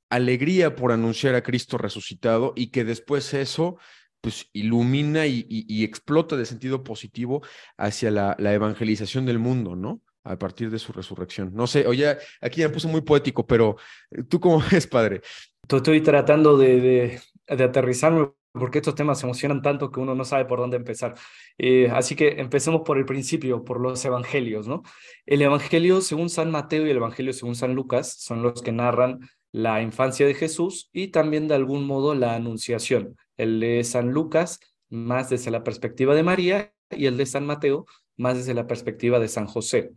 alegría 0.09 0.75
por 0.75 0.91
anunciar 0.91 1.35
a 1.35 1.43
Cristo 1.43 1.77
resucitado 1.77 2.53
y 2.55 2.67
que 2.67 2.83
después 2.83 3.33
eso 3.33 3.77
pues 4.21 4.49
ilumina 4.53 5.25
y, 5.25 5.83
explota 5.83 6.37
de 6.37 6.45
sentido 6.45 6.83
positivo 6.83 7.41
hacia 7.75 8.11
la, 8.11 8.35
la 8.37 8.53
evangelización 8.53 9.25
del 9.25 9.39
mundo, 9.39 9.75
¿no? 9.75 10.03
A 10.23 10.37
partir 10.37 10.69
de 10.69 10.79
su 10.79 10.93
resurrección. 10.93 11.51
No 11.53 11.67
sé, 11.67 11.87
oye, 11.87 12.17
aquí 12.41 12.61
ya 12.61 12.67
me 12.67 12.73
puso 12.73 12.87
muy 12.87 13.01
poético, 13.01 13.45
pero 13.45 13.77
eh, 14.11 14.23
¿tú 14.23 14.39
cómo 14.39 14.61
ves, 14.71 14.87
padre? 14.87 15.21
Estoy 15.67 16.01
tratando 16.01 16.57
de, 16.57 17.21
de, 17.47 17.63
aterrizarme 17.63 18.31
porque 18.51 18.79
estos 18.79 18.95
temas 18.95 19.23
emocionan 19.23 19.61
tanto 19.61 19.91
que 19.91 20.01
uno 20.01 20.13
no 20.13 20.25
sabe 20.25 20.45
por 20.45 20.59
dónde 20.59 20.75
empezar. 20.75 21.15
Eh, 21.57 21.89
así 21.91 22.15
que 22.15 22.41
empecemos 22.41 22.81
por 22.85 22.97
el 22.97 23.05
principio, 23.05 23.63
por 23.63 23.79
los 23.79 24.03
evangelios, 24.03 24.67
¿no? 24.67 24.83
El 25.25 25.41
evangelio 25.41 26.01
según 26.01 26.29
San 26.29 26.51
Mateo 26.51 26.85
y 26.85 26.89
el 26.89 26.97
evangelio 26.97 27.31
según 27.31 27.55
San 27.55 27.73
Lucas 27.73 28.13
son 28.19 28.43
los 28.43 28.61
que 28.61 28.73
narran 28.73 29.19
la 29.53 29.81
infancia 29.81 30.25
de 30.25 30.33
Jesús 30.33 30.89
y 30.91 31.09
también 31.09 31.47
de 31.47 31.55
algún 31.55 31.85
modo 31.85 32.13
la 32.13 32.35
anunciación. 32.35 33.15
El 33.37 33.59
de 33.61 33.83
San 33.83 34.11
Lucas 34.11 34.59
más 34.89 35.29
desde 35.29 35.51
la 35.51 35.63
perspectiva 35.63 36.13
de 36.13 36.23
María 36.23 36.73
y 36.89 37.05
el 37.05 37.17
de 37.17 37.25
San 37.25 37.45
Mateo 37.45 37.85
más 38.21 38.37
desde 38.37 38.53
la 38.53 38.67
perspectiva 38.67 39.19
de 39.19 39.27
San 39.27 39.47
José. 39.47 39.91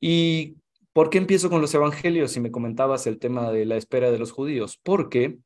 ¿Y 0.00 0.56
por 0.92 1.08
qué 1.08 1.18
empiezo 1.18 1.48
con 1.48 1.60
los 1.60 1.74
evangelios? 1.74 2.32
Si 2.32 2.40
me 2.40 2.50
comentabas 2.50 3.06
el 3.06 3.18
tema 3.18 3.50
de 3.50 3.64
la 3.64 3.76
espera 3.76 4.10
de 4.10 4.18
los 4.18 4.32
judíos, 4.32 4.78
porque 4.82 5.38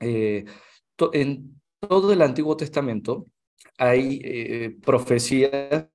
eh, 0.00 0.44
en 1.12 1.60
todo 1.80 2.12
el 2.12 2.22
Antiguo 2.22 2.56
Testamento 2.56 3.26
hay 3.78 4.20
eh, 4.24 4.76
profecías 4.82 5.88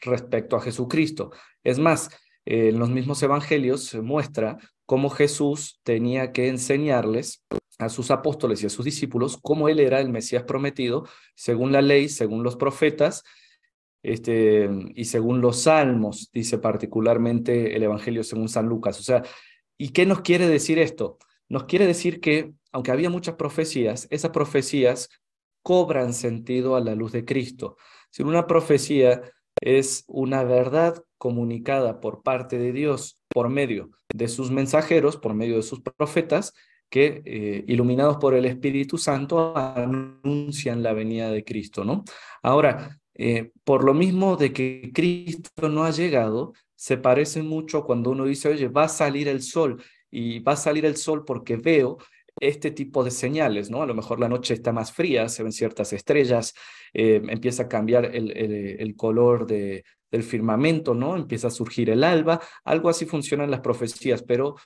respecto 0.00 0.56
a 0.56 0.60
Jesucristo. 0.60 1.30
Es 1.62 1.78
más, 1.78 2.10
en 2.44 2.78
los 2.78 2.90
mismos 2.90 3.22
evangelios 3.22 3.84
se 3.84 4.02
muestra 4.02 4.58
cómo 4.84 5.10
Jesús 5.10 5.80
tenía 5.84 6.32
que 6.32 6.48
enseñarles 6.48 7.44
a 7.78 7.88
sus 7.88 8.10
apóstoles 8.10 8.62
y 8.62 8.66
a 8.66 8.70
sus 8.70 8.84
discípulos 8.84 9.38
cómo 9.40 9.68
él 9.68 9.80
era 9.80 10.00
el 10.00 10.10
Mesías 10.10 10.44
prometido, 10.44 11.06
según 11.34 11.72
la 11.72 11.82
ley, 11.82 12.08
según 12.08 12.42
los 12.42 12.56
profetas, 12.56 13.22
este, 14.02 14.68
y 14.94 15.04
según 15.04 15.40
los 15.40 15.62
salmos, 15.62 16.30
dice 16.32 16.58
particularmente 16.58 17.76
el 17.76 17.82
Evangelio 17.82 18.24
según 18.24 18.48
San 18.48 18.66
Lucas. 18.66 18.98
O 18.98 19.02
sea, 19.02 19.22
¿y 19.78 19.90
qué 19.90 20.06
nos 20.06 20.20
quiere 20.20 20.48
decir 20.48 20.78
esto? 20.78 21.18
Nos 21.48 21.64
quiere 21.64 21.86
decir 21.86 22.20
que, 22.20 22.52
aunque 22.72 22.90
había 22.90 23.10
muchas 23.10 23.36
profecías, 23.36 24.08
esas 24.10 24.30
profecías 24.30 25.08
cobran 25.62 26.12
sentido 26.14 26.74
a 26.76 26.80
la 26.80 26.94
luz 26.94 27.12
de 27.12 27.24
Cristo. 27.24 27.76
Si 28.10 28.22
una 28.22 28.46
profecía 28.46 29.22
es 29.60 30.04
una 30.08 30.42
verdad 30.42 31.04
comunicada 31.18 32.00
por 32.00 32.22
parte 32.22 32.58
de 32.58 32.72
Dios 32.72 33.20
por 33.28 33.48
medio 33.48 33.90
de 34.12 34.28
sus 34.28 34.50
mensajeros, 34.50 35.16
por 35.16 35.34
medio 35.34 35.56
de 35.56 35.62
sus 35.62 35.80
profetas, 35.80 36.52
que 36.90 37.22
eh, 37.24 37.64
iluminados 37.68 38.18
por 38.18 38.34
el 38.34 38.44
Espíritu 38.44 38.98
Santo 38.98 39.56
anuncian 39.56 40.82
la 40.82 40.92
venida 40.92 41.30
de 41.30 41.44
Cristo, 41.44 41.84
¿no? 41.84 42.04
Ahora, 42.42 43.00
eh, 43.14 43.52
por 43.64 43.84
lo 43.84 43.94
mismo 43.94 44.36
de 44.36 44.52
que 44.52 44.90
Cristo 44.94 45.68
no 45.68 45.84
ha 45.84 45.90
llegado, 45.90 46.52
se 46.74 46.96
parece 46.96 47.42
mucho 47.42 47.84
cuando 47.84 48.10
uno 48.10 48.24
dice, 48.24 48.48
oye, 48.48 48.68
va 48.68 48.84
a 48.84 48.88
salir 48.88 49.28
el 49.28 49.42
sol, 49.42 49.82
y 50.10 50.40
va 50.40 50.52
a 50.52 50.56
salir 50.56 50.84
el 50.84 50.96
sol 50.96 51.24
porque 51.24 51.56
veo 51.56 51.98
este 52.38 52.70
tipo 52.70 53.02
de 53.04 53.10
señales, 53.10 53.70
¿no? 53.70 53.82
A 53.82 53.86
lo 53.86 53.94
mejor 53.94 54.20
la 54.20 54.28
noche 54.28 54.54
está 54.54 54.72
más 54.72 54.92
fría, 54.92 55.28
se 55.28 55.42
ven 55.42 55.52
ciertas 55.52 55.92
estrellas, 55.92 56.54
eh, 56.92 57.22
empieza 57.28 57.64
a 57.64 57.68
cambiar 57.68 58.06
el, 58.14 58.94
color 58.96 59.46
de, 59.46 59.84
del 60.10 60.22
firmamento, 60.22 60.94
¿no? 60.94 61.16
Empieza 61.16 61.48
a 61.48 61.50
surgir 61.50 61.90
el 61.90 62.04
alba, 62.04 62.40
algo 62.64 62.88
así 62.88 63.06
funcionan 63.06 63.50
las 63.50 63.60
profecías, 63.60 64.22
pero 64.22 64.56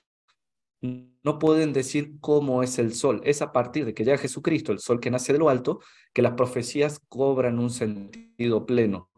no 0.80 1.38
pueden 1.38 1.73
decir 1.73 2.14
cómo 2.21 2.62
es 2.62 2.78
el 2.78 2.95
sol. 2.95 3.21
Es 3.25 3.42
a 3.42 3.52
partir 3.52 3.85
de 3.85 3.95
que 3.95 4.04
llega 4.04 4.18
Jesucristo, 4.18 4.73
el 4.73 4.78
sol 4.78 5.00
que 5.00 5.11
nace 5.11 5.33
de 5.33 5.38
lo 5.38 5.49
alto, 5.49 5.80
que 6.12 6.23
las 6.23 6.35
profecías 6.35 7.00
cobran 7.09 7.59
un 7.59 7.71
sentido 7.71 8.66
pleno. 8.66 9.11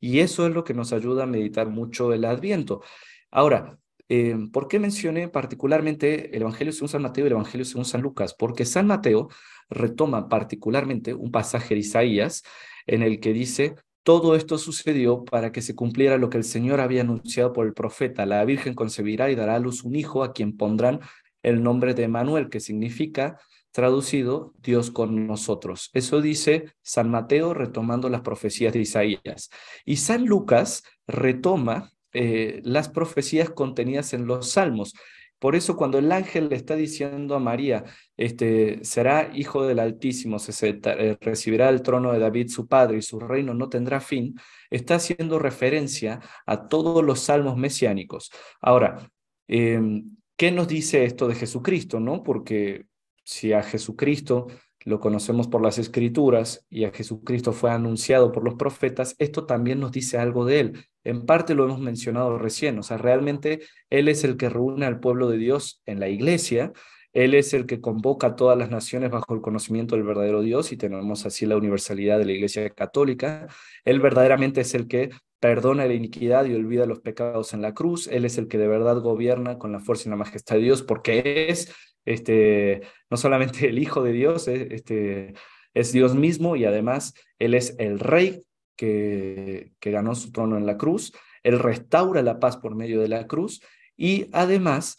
Y 0.00 0.20
eso 0.20 0.46
es 0.46 0.54
lo 0.54 0.64
que 0.64 0.74
nos 0.74 0.92
ayuda 0.92 1.24
a 1.24 1.26
meditar 1.26 1.68
mucho 1.68 2.12
el 2.12 2.24
Adviento. 2.24 2.82
Ahora, 3.30 3.78
eh, 4.08 4.36
¿por 4.52 4.68
qué 4.68 4.78
mencioné 4.78 5.28
particularmente 5.28 6.34
el 6.36 6.42
Evangelio 6.42 6.72
según 6.72 6.88
San 6.88 7.02
Mateo 7.02 7.24
y 7.24 7.28
el 7.28 7.32
Evangelio 7.32 7.64
según 7.64 7.84
San 7.84 8.02
Lucas? 8.02 8.34
Porque 8.34 8.64
San 8.64 8.86
Mateo 8.86 9.28
retoma 9.70 10.28
particularmente 10.28 11.14
un 11.14 11.30
pasaje 11.30 11.74
de 11.74 11.80
Isaías 11.80 12.42
en 12.86 13.02
el 13.02 13.20
que 13.20 13.32
dice, 13.32 13.76
todo 14.02 14.34
esto 14.34 14.58
sucedió 14.58 15.24
para 15.24 15.52
que 15.52 15.62
se 15.62 15.74
cumpliera 15.74 16.18
lo 16.18 16.28
que 16.28 16.38
el 16.38 16.44
Señor 16.44 16.80
había 16.80 17.02
anunciado 17.02 17.52
por 17.52 17.66
el 17.66 17.74
profeta. 17.74 18.26
La 18.26 18.44
Virgen 18.44 18.74
concebirá 18.74 19.30
y 19.30 19.34
dará 19.34 19.56
a 19.56 19.60
luz 19.60 19.84
un 19.84 19.94
hijo 19.94 20.24
a 20.24 20.32
quien 20.32 20.56
pondrán 20.56 21.00
el 21.42 21.62
nombre 21.62 21.94
de 21.94 22.08
Manuel, 22.08 22.48
que 22.48 22.60
significa, 22.60 23.38
traducido, 23.72 24.54
Dios 24.62 24.90
con 24.90 25.26
nosotros. 25.26 25.90
Eso 25.94 26.20
dice 26.20 26.66
San 26.82 27.10
Mateo 27.10 27.54
retomando 27.54 28.08
las 28.08 28.20
profecías 28.20 28.72
de 28.72 28.80
Isaías. 28.80 29.50
Y 29.84 29.96
San 29.96 30.26
Lucas 30.26 30.84
retoma 31.06 31.92
eh, 32.12 32.60
las 32.64 32.88
profecías 32.88 33.50
contenidas 33.50 34.12
en 34.12 34.26
los 34.26 34.50
salmos. 34.50 34.94
Por 35.42 35.56
eso 35.56 35.74
cuando 35.74 35.98
el 35.98 36.12
ángel 36.12 36.48
le 36.48 36.54
está 36.54 36.76
diciendo 36.76 37.34
a 37.34 37.40
María, 37.40 37.82
este, 38.16 38.78
será 38.84 39.28
hijo 39.34 39.66
del 39.66 39.80
Altísimo, 39.80 40.38
se, 40.38 40.52
eh, 40.84 41.16
recibirá 41.20 41.68
el 41.68 41.82
trono 41.82 42.12
de 42.12 42.20
David 42.20 42.46
su 42.46 42.68
padre 42.68 42.98
y 42.98 43.02
su 43.02 43.18
reino 43.18 43.52
no 43.52 43.68
tendrá 43.68 43.98
fin, 43.98 44.36
está 44.70 44.94
haciendo 44.94 45.40
referencia 45.40 46.20
a 46.46 46.68
todos 46.68 47.04
los 47.04 47.18
salmos 47.18 47.56
mesiánicos. 47.56 48.30
Ahora, 48.60 49.10
em, 49.48 50.16
¿qué 50.36 50.52
nos 50.52 50.68
dice 50.68 51.04
esto 51.04 51.26
de 51.26 51.34
Jesucristo? 51.34 51.98
no? 51.98 52.22
Porque 52.22 52.86
si 53.24 53.52
a 53.52 53.64
Jesucristo 53.64 54.46
lo 54.84 55.00
conocemos 55.00 55.48
por 55.48 55.62
las 55.62 55.78
escrituras 55.78 56.66
y 56.70 56.84
a 56.84 56.92
Jesucristo 56.92 57.52
fue 57.52 57.70
anunciado 57.70 58.32
por 58.32 58.44
los 58.44 58.54
profetas, 58.54 59.14
esto 59.18 59.46
también 59.46 59.80
nos 59.80 59.92
dice 59.92 60.18
algo 60.18 60.44
de 60.44 60.60
él. 60.60 60.86
En 61.04 61.26
parte 61.26 61.54
lo 61.54 61.64
hemos 61.64 61.80
mencionado 61.80 62.38
recién, 62.38 62.78
o 62.78 62.82
sea, 62.82 62.96
realmente 62.96 63.60
Él 63.90 64.08
es 64.08 64.24
el 64.24 64.36
que 64.36 64.48
reúne 64.48 64.86
al 64.86 65.00
pueblo 65.00 65.28
de 65.28 65.36
Dios 65.36 65.82
en 65.86 65.98
la 65.98 66.08
iglesia, 66.08 66.72
Él 67.12 67.34
es 67.34 67.54
el 67.54 67.66
que 67.66 67.80
convoca 67.80 68.28
a 68.28 68.36
todas 68.36 68.56
las 68.56 68.70
naciones 68.70 69.10
bajo 69.10 69.34
el 69.34 69.40
conocimiento 69.40 69.96
del 69.96 70.04
verdadero 70.04 70.42
Dios 70.42 70.70
y 70.72 70.76
tenemos 70.76 71.26
así 71.26 71.44
la 71.44 71.56
universalidad 71.56 72.18
de 72.18 72.26
la 72.26 72.32
iglesia 72.32 72.70
católica. 72.70 73.48
Él 73.84 74.00
verdaderamente 74.00 74.60
es 74.60 74.74
el 74.74 74.86
que 74.86 75.10
perdona 75.40 75.86
la 75.86 75.94
iniquidad 75.94 76.44
y 76.44 76.54
olvida 76.54 76.86
los 76.86 77.00
pecados 77.00 77.52
en 77.52 77.62
la 77.62 77.74
cruz, 77.74 78.06
Él 78.06 78.24
es 78.24 78.38
el 78.38 78.46
que 78.46 78.58
de 78.58 78.68
verdad 78.68 79.00
gobierna 79.00 79.58
con 79.58 79.72
la 79.72 79.80
fuerza 79.80 80.08
y 80.08 80.10
la 80.10 80.16
majestad 80.16 80.54
de 80.54 80.62
Dios 80.62 80.82
porque 80.82 81.46
es 81.48 81.74
este, 82.04 82.82
no 83.10 83.16
solamente 83.16 83.68
el 83.68 83.78
Hijo 83.78 84.02
de 84.02 84.12
Dios, 84.12 84.48
eh, 84.48 84.68
este, 84.70 85.34
es 85.74 85.92
Dios 85.92 86.14
mismo 86.14 86.56
y 86.56 86.64
además 86.64 87.14
Él 87.38 87.54
es 87.54 87.76
el 87.78 87.98
Rey 87.98 88.42
que, 88.76 89.72
ganó 89.80 90.14
su 90.14 90.32
trono 90.32 90.56
en 90.56 90.66
la 90.66 90.76
cruz. 90.76 91.12
Él 91.42 91.58
restaura 91.58 92.22
la 92.22 92.40
paz 92.40 92.56
por 92.56 92.74
medio 92.74 93.00
de 93.00 93.08
la 93.08 93.26
cruz 93.26 93.62
y 93.96 94.26
además 94.32 94.96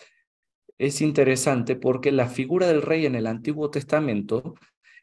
es 0.77 1.01
interesante 1.01 1.75
porque 1.75 2.11
la 2.11 2.27
figura 2.27 2.67
del 2.67 2.81
rey 2.81 3.05
en 3.05 3.15
el 3.15 3.27
Antiguo 3.27 3.69
Testamento 3.69 4.55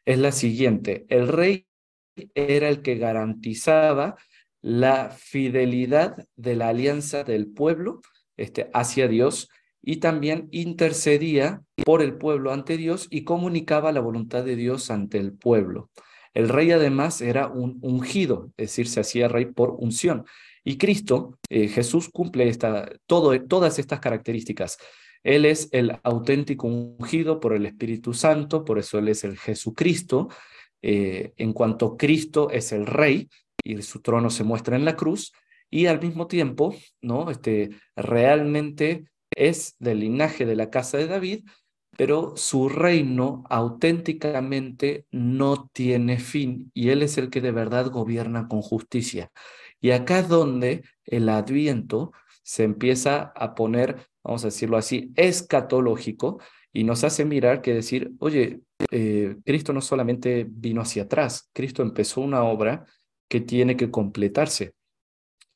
es 0.05 0.19
la 0.19 0.31
siguiente. 0.31 1.05
El 1.09 1.27
rey 1.27 1.67
era 2.35 2.69
el 2.69 2.81
que 2.81 2.95
garantizaba 2.95 4.15
la 4.61 5.09
fidelidad 5.09 6.27
de 6.35 6.55
la 6.55 6.69
alianza 6.69 7.23
del 7.23 7.47
pueblo 7.47 8.01
este, 8.37 8.69
hacia 8.73 9.07
Dios 9.07 9.49
y 9.81 9.97
también 9.97 10.47
intercedía 10.51 11.61
por 11.83 12.01
el 12.01 12.15
pueblo 12.17 12.51
ante 12.51 12.77
Dios 12.77 13.07
y 13.09 13.23
comunicaba 13.23 13.91
la 13.91 13.99
voluntad 13.99 14.43
de 14.43 14.55
Dios 14.55 14.91
ante 14.91 15.17
el 15.17 15.33
pueblo. 15.33 15.89
El 16.33 16.49
rey 16.49 16.71
además 16.71 17.21
era 17.21 17.47
un 17.47 17.79
ungido, 17.81 18.51
es 18.57 18.69
decir, 18.69 18.87
se 18.87 19.01
hacía 19.01 19.27
rey 19.27 19.45
por 19.45 19.71
unción. 19.71 20.25
Y 20.63 20.77
Cristo, 20.77 21.39
eh, 21.49 21.67
Jesús, 21.67 22.09
cumple 22.09 22.47
esta, 22.47 22.89
todas 23.07 23.79
estas 23.79 23.99
características. 23.99 24.77
Él 25.23 25.45
es 25.45 25.69
el 25.71 25.99
auténtico 26.03 26.67
ungido 26.67 27.39
por 27.39 27.53
el 27.53 27.65
Espíritu 27.65 28.13
Santo, 28.13 28.63
por 28.63 28.79
eso 28.79 28.97
Él 28.99 29.09
es 29.09 29.23
el 29.23 29.37
Jesucristo. 29.37 30.29
Eh, 30.81 31.33
en 31.37 31.53
cuanto 31.53 31.97
Cristo 31.97 32.49
es 32.49 32.71
el 32.71 32.85
rey 32.85 33.29
y 33.63 33.81
su 33.81 34.01
trono 34.01 34.29
se 34.29 34.43
muestra 34.43 34.75
en 34.75 34.85
la 34.85 34.95
cruz, 34.95 35.31
y 35.69 35.85
al 35.85 36.01
mismo 36.01 36.27
tiempo, 36.27 36.75
¿no? 37.01 37.31
Este, 37.31 37.69
realmente 37.95 39.05
es 39.35 39.75
del 39.79 39.99
linaje 39.99 40.45
de 40.45 40.55
la 40.55 40.69
casa 40.69 40.97
de 40.97 41.07
David, 41.07 41.45
pero 41.97 42.33
su 42.35 42.69
reino 42.69 43.43
auténticamente 43.49 45.05
no 45.11 45.69
tiene 45.73 46.19
fin 46.19 46.71
y 46.73 46.89
Él 46.89 47.03
es 47.03 47.17
el 47.17 47.29
que 47.29 47.41
de 47.41 47.51
verdad 47.51 47.91
gobierna 47.91 48.47
con 48.47 48.61
justicia. 48.61 49.31
Y 49.79 49.91
acá 49.91 50.19
es 50.19 50.29
donde 50.29 50.83
el 51.05 51.27
adviento 51.29 52.13
se 52.43 52.63
empieza 52.63 53.33
a 53.35 53.55
poner, 53.55 54.07
vamos 54.23 54.43
a 54.43 54.47
decirlo 54.47 54.77
así, 54.77 55.11
escatológico 55.15 56.39
y 56.73 56.83
nos 56.83 57.03
hace 57.03 57.25
mirar 57.25 57.61
que 57.61 57.73
decir, 57.73 58.11
oye, 58.19 58.61
eh, 58.91 59.37
Cristo 59.45 59.73
no 59.73 59.81
solamente 59.81 60.47
vino 60.49 60.81
hacia 60.81 61.03
atrás, 61.03 61.49
Cristo 61.53 61.81
empezó 61.83 62.21
una 62.21 62.43
obra 62.43 62.85
que 63.27 63.41
tiene 63.41 63.75
que 63.75 63.91
completarse. 63.91 64.73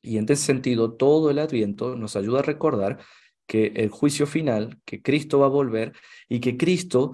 Y 0.02 0.18
en 0.18 0.24
ese 0.24 0.36
sentido, 0.36 0.94
todo 0.94 1.30
el 1.30 1.38
adviento 1.38 1.96
nos 1.96 2.16
ayuda 2.16 2.40
a 2.40 2.42
recordar 2.42 2.98
que 3.46 3.72
el 3.76 3.90
juicio 3.90 4.26
final, 4.26 4.78
que 4.84 5.02
Cristo 5.02 5.38
va 5.38 5.46
a 5.46 5.50
volver 5.50 5.92
y 6.28 6.40
que 6.40 6.56
Cristo 6.56 7.12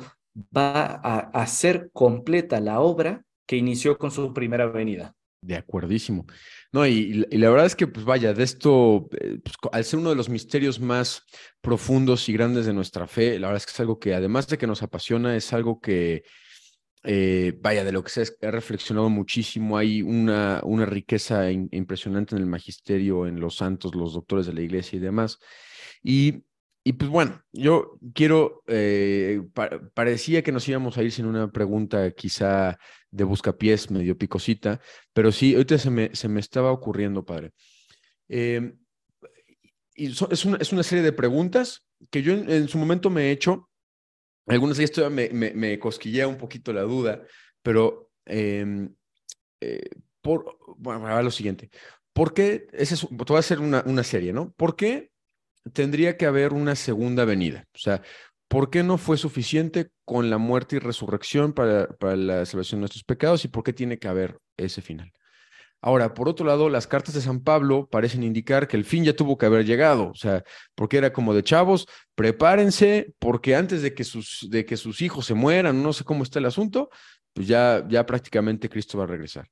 va 0.56 1.00
a 1.02 1.18
hacer 1.42 1.90
completa 1.92 2.60
la 2.60 2.80
obra 2.80 3.24
que 3.46 3.56
inició 3.56 3.98
con 3.98 4.10
su 4.10 4.32
primera 4.32 4.66
venida. 4.66 5.14
De 5.42 5.56
acuerdísimo. 5.56 6.24
No, 6.70 6.86
y, 6.86 7.26
la 7.32 7.50
verdad 7.50 7.66
es 7.66 7.74
que, 7.74 7.88
pues 7.88 8.04
vaya, 8.04 8.32
de 8.32 8.44
esto, 8.44 9.08
eh, 9.20 9.40
pues, 9.42 9.56
al 9.72 9.84
ser 9.84 9.98
uno 9.98 10.10
de 10.10 10.16
los 10.16 10.28
misterios 10.28 10.78
más 10.78 11.24
profundos 11.60 12.28
y 12.28 12.32
grandes 12.32 12.64
de 12.64 12.72
nuestra 12.72 13.08
fe, 13.08 13.40
la 13.40 13.48
verdad 13.48 13.56
es 13.56 13.66
que 13.66 13.72
es 13.72 13.80
algo 13.80 13.98
que, 13.98 14.14
además 14.14 14.46
de 14.46 14.56
que 14.56 14.68
nos 14.68 14.84
apasiona, 14.84 15.36
es 15.36 15.52
algo 15.52 15.80
que, 15.80 16.22
eh, 17.02 17.58
vaya, 17.60 17.82
de 17.82 17.90
lo 17.90 18.04
que 18.04 18.10
se 18.10 18.22
ha 18.40 18.50
reflexionado 18.52 19.10
muchísimo. 19.10 19.76
Hay 19.76 20.00
una, 20.02 20.60
una 20.62 20.86
riqueza 20.86 21.50
impresionante 21.50 22.36
en 22.36 22.42
el 22.42 22.46
magisterio, 22.46 23.26
en 23.26 23.40
los 23.40 23.56
santos, 23.56 23.96
los 23.96 24.14
doctores 24.14 24.46
de 24.46 24.54
la 24.54 24.62
iglesia 24.62 24.96
y 24.96 25.00
demás. 25.00 25.40
Y, 26.02 26.44
y 26.84 26.94
pues 26.94 27.10
bueno, 27.10 27.42
yo 27.52 27.98
quiero, 28.14 28.62
eh, 28.66 29.40
parecía 29.94 30.42
que 30.42 30.52
nos 30.52 30.68
íbamos 30.68 30.98
a 30.98 31.02
ir 31.02 31.12
sin 31.12 31.26
una 31.26 31.50
pregunta 31.50 32.10
quizá 32.12 32.78
de 33.10 33.24
buscapiés, 33.24 33.90
medio 33.90 34.18
picosita, 34.18 34.80
pero 35.12 35.30
sí, 35.30 35.54
ahorita 35.54 35.78
se 35.78 35.90
me, 35.90 36.14
se 36.14 36.28
me 36.28 36.40
estaba 36.40 36.72
ocurriendo, 36.72 37.24
padre. 37.24 37.52
Em, 38.28 38.78
y 39.94 40.06
es, 40.06 40.44
una, 40.44 40.56
es 40.58 40.72
una 40.72 40.82
serie 40.82 41.04
de 41.04 41.12
preguntas 41.12 41.86
que 42.10 42.22
yo 42.22 42.32
en, 42.32 42.68
su 42.68 42.78
momento 42.78 43.10
me 43.10 43.24
he 43.28 43.30
hecho. 43.30 43.70
Algunas 44.46 44.76
de 44.76 44.84
ellas 44.84 45.10
me, 45.10 45.28
me, 45.30 45.78
cosquillea 45.78 46.26
un 46.26 46.38
poquito 46.38 46.72
la 46.72 46.82
duda, 46.82 47.22
pero 47.62 48.10
em, 48.24 48.92
eh, 49.60 49.88
por, 50.20 50.58
bueno, 50.78 51.06
a 51.06 51.22
lo 51.22 51.30
siguiente. 51.30 51.70
¿por 52.12 52.34
qué? 52.34 52.66
Ese 52.72 52.94
es, 52.94 53.04
a 53.04 53.38
hacer 53.38 53.60
una, 53.60 53.82
una 53.86 54.02
serie, 54.02 54.32
¿no? 54.32 54.52
¿Por 54.52 54.76
qué 54.76 55.11
tendría 55.72 56.16
que 56.16 56.26
haber 56.26 56.52
una 56.52 56.74
segunda 56.74 57.24
venida? 57.24 57.64
O 57.74 57.78
sea, 57.78 58.02
¿por 58.48 58.70
qué 58.70 58.82
no 58.82 58.98
fue 58.98 59.16
suficiente 59.16 59.90
con 60.04 60.30
la 60.30 60.38
muerte 60.38 60.76
y 60.76 60.78
resurrección 60.78 61.52
para, 61.52 61.88
la 62.16 62.44
salvación 62.46 62.78
de 62.78 62.82
nuestros 62.82 63.04
pecados 63.04 63.44
y 63.44 63.48
por 63.48 63.62
qué 63.62 63.72
tiene 63.72 63.98
que 63.98 64.08
haber 64.08 64.38
ese 64.56 64.82
final? 64.82 65.12
Ahora, 65.80 66.14
por 66.14 66.28
otro 66.28 66.46
lado, 66.46 66.68
las 66.68 66.86
cartas 66.86 67.14
de 67.14 67.20
San 67.20 67.40
Pablo 67.40 67.88
parecen 67.90 68.22
indicar 68.22 68.68
que 68.68 68.76
el 68.76 68.84
fin 68.84 69.04
ya 69.04 69.16
tuvo 69.16 69.36
que 69.36 69.46
haber 69.46 69.64
llegado, 69.64 70.10
o 70.10 70.14
sea, 70.14 70.44
porque 70.76 70.98
era 70.98 71.12
como 71.12 71.34
de 71.34 71.42
chavos, 71.42 71.88
prepárense, 72.14 73.14
porque 73.18 73.56
antes 73.56 73.82
de 73.82 73.92
que 73.92 74.04
sus, 74.04 74.46
de 74.48 74.64
que 74.64 74.76
sus 74.76 75.02
hijos 75.02 75.26
se 75.26 75.34
mueran, 75.34 75.82
no 75.82 75.92
sé 75.92 76.04
cómo 76.04 76.22
está 76.22 76.38
el 76.38 76.46
asunto, 76.46 76.88
pues 77.32 77.48
ya, 77.48 77.84
ya 77.88 78.06
prácticamente 78.06 78.68
Cristo 78.68 78.98
va 78.98 79.04
a 79.04 79.08
regresar. 79.08 79.48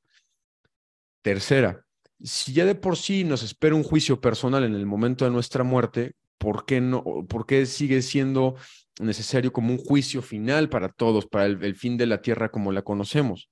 Tercera, 1.22 1.84
si 2.22 2.52
ya 2.52 2.64
de 2.64 2.74
por 2.74 2.96
sí 2.96 3.24
nos 3.24 3.42
espera 3.42 3.74
un 3.74 3.82
juicio 3.82 4.20
personal 4.20 4.64
en 4.64 4.74
el 4.74 4.86
momento 4.86 5.24
de 5.24 5.30
nuestra 5.30 5.64
muerte, 5.64 6.12
¿por 6.38 6.64
qué, 6.64 6.80
no, 6.80 7.04
por 7.28 7.46
qué 7.46 7.66
sigue 7.66 8.02
siendo 8.02 8.56
necesario 9.00 9.52
como 9.52 9.72
un 9.72 9.78
juicio 9.78 10.22
final 10.22 10.68
para 10.68 10.88
todos, 10.88 11.26
para 11.26 11.46
el 11.46 11.74
fin 11.74 11.96
de 11.96 12.06
la 12.06 12.20
tierra 12.22 12.50
como 12.50 12.72
la 12.72 12.82
conocemos? 12.82 13.50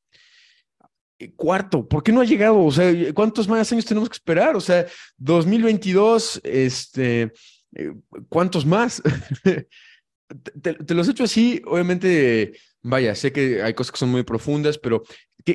Eh, 1.19 1.33
cuarto, 1.35 1.87
¿por 1.87 2.03
qué 2.03 2.13
no 2.13 2.21
ha 2.21 2.25
llegado? 2.25 2.63
O 2.65 2.71
sea, 2.71 2.93
¿cuántos 3.13 3.49
más 3.49 3.71
años 3.73 3.85
tenemos 3.85 4.09
que 4.09 4.15
esperar? 4.15 4.55
O 4.55 4.61
sea, 4.61 4.87
2022, 5.17 6.41
este, 6.45 7.33
eh, 7.75 7.93
¿cuántos 8.29 8.65
más? 8.65 9.03
te, 10.63 10.95
los 10.95 11.09
he 11.09 11.11
hecho 11.11 11.25
así, 11.25 11.61
obviamente, 11.67 12.53
vaya, 12.83 13.15
sé 13.17 13.33
que 13.33 13.63
hay 13.63 13.75
cosas 13.75 13.93
que 13.93 13.99
son 13.99 14.11
muy 14.11 14.23
profundas, 14.23 14.79
pero 14.79 15.03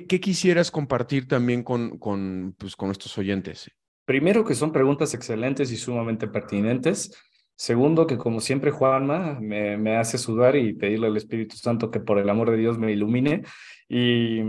¿qué, 0.02 0.20
quisieras 0.20 0.72
compartir 0.72 1.28
también 1.28 1.64
con, 1.64 1.98
con, 1.98 2.56
pues, 2.58 2.76
con 2.76 2.88
nuestros 2.88 3.18
oyentes? 3.18 3.70
Primero, 4.06 4.44
que 4.44 4.56
son 4.56 4.72
preguntas 4.72 5.14
excelentes 5.14 5.72
y 5.72 5.78
sumamente 5.78 6.28
pertinentes. 6.28 7.16
Segundo, 7.56 8.08
que 8.08 8.18
como 8.18 8.40
siempre 8.40 8.72
Juanma 8.72 9.40
me, 9.40 9.78
me 9.78 9.98
hace 9.98 10.18
sudar 10.18 10.56
y 10.56 10.74
pedirle 10.74 11.08
al 11.08 11.18
Espíritu 11.18 11.56
Santo 11.56 11.92
que 11.92 12.00
por 12.00 12.18
el 12.18 12.30
amor 12.30 12.52
de 12.52 12.58
Dios 12.58 12.78
me 12.78 12.92
ilumine. 12.92 13.44
Y 13.88 14.42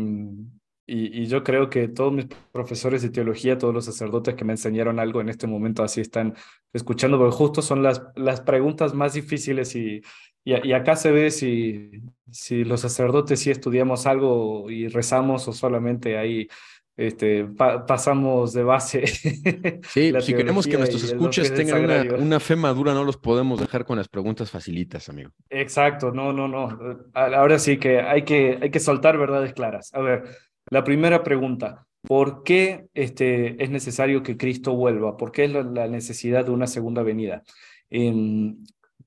y, 0.87 1.27
yo 1.27 1.43
creo 1.43 1.71
que 1.71 1.89
todos 1.89 2.13
mis 2.13 2.27
profesores 2.53 3.01
de 3.01 3.09
teología, 3.09 3.57
todos 3.57 3.73
los 3.73 3.87
sacerdotes 3.87 4.35
que 4.35 4.45
me 4.45 4.53
enseñaron 4.53 4.99
algo 4.99 5.21
en 5.23 5.31
este 5.31 5.47
momento 5.47 5.83
así 5.83 6.03
están 6.03 6.35
escuchando, 6.75 7.19
porque 7.19 7.35
justo 7.35 7.63
son 7.63 7.83
las, 7.83 8.03
las 8.17 8.43
preguntas 8.43 8.93
más 8.93 9.15
difíciles 9.15 9.75
y, 9.77 10.03
y, 10.45 10.73
acá 10.73 10.97
se 10.97 11.11
ve 11.11 11.31
si, 11.31 11.91
si 12.31 12.65
los 12.65 12.81
sacerdotes 12.81 13.41
sí 13.41 13.51
estudiamos 13.51 14.07
algo 14.07 14.71
y 14.71 14.89
rezamos 14.89 15.49
o 15.49 15.53
solamente 15.53 16.19
ahí 16.19 16.49
este, 16.97 17.45
pasamos 17.87 18.53
de 18.53 18.63
base. 18.63 19.05
Sí, 19.89 20.13
si 20.21 20.35
queremos 20.35 20.67
que 20.67 20.77
nuestros 20.77 21.05
escuchas 21.05 21.53
tengan 21.53 21.85
una, 21.85 22.15
una, 22.15 22.41
fe 22.41 22.57
madura, 22.57 22.95
no 22.95 23.05
los 23.05 23.17
podemos 23.17 23.61
dejar 23.61 23.85
con 23.85 23.99
las 23.99 24.09
preguntas 24.09 24.51
facilitas, 24.51 25.09
amigo. 25.09 25.31
Exacto, 25.51 26.11
no, 26.11 26.33
no, 26.33 26.49
no. 26.49 26.79
Ahora 27.13 27.59
sí 27.59 27.77
que 27.77 28.01
hay 28.01 28.23
que, 28.23 28.59
hay 28.61 28.71
que 28.71 28.81
soltar 28.81 29.19
verdades 29.19 29.53
claras. 29.53 29.93
A 29.95 30.01
ver, 30.01 30.25
la 30.71 30.83
primera 30.85 31.23
pregunta, 31.23 31.87
¿por 32.03 32.43
qué 32.43 32.87
este, 32.95 33.63
es 33.63 33.71
necesario 33.71 34.23
que 34.23 34.37
Cristo 34.37 34.75
vuelva? 34.75 35.17
¿Por 35.17 35.33
qué 35.33 35.45
es 35.45 35.53
la, 35.53 35.89
necesidad 35.89 36.45
de 36.45 36.51
una 36.51 36.67
segunda 36.67 37.03
venida? 37.03 37.43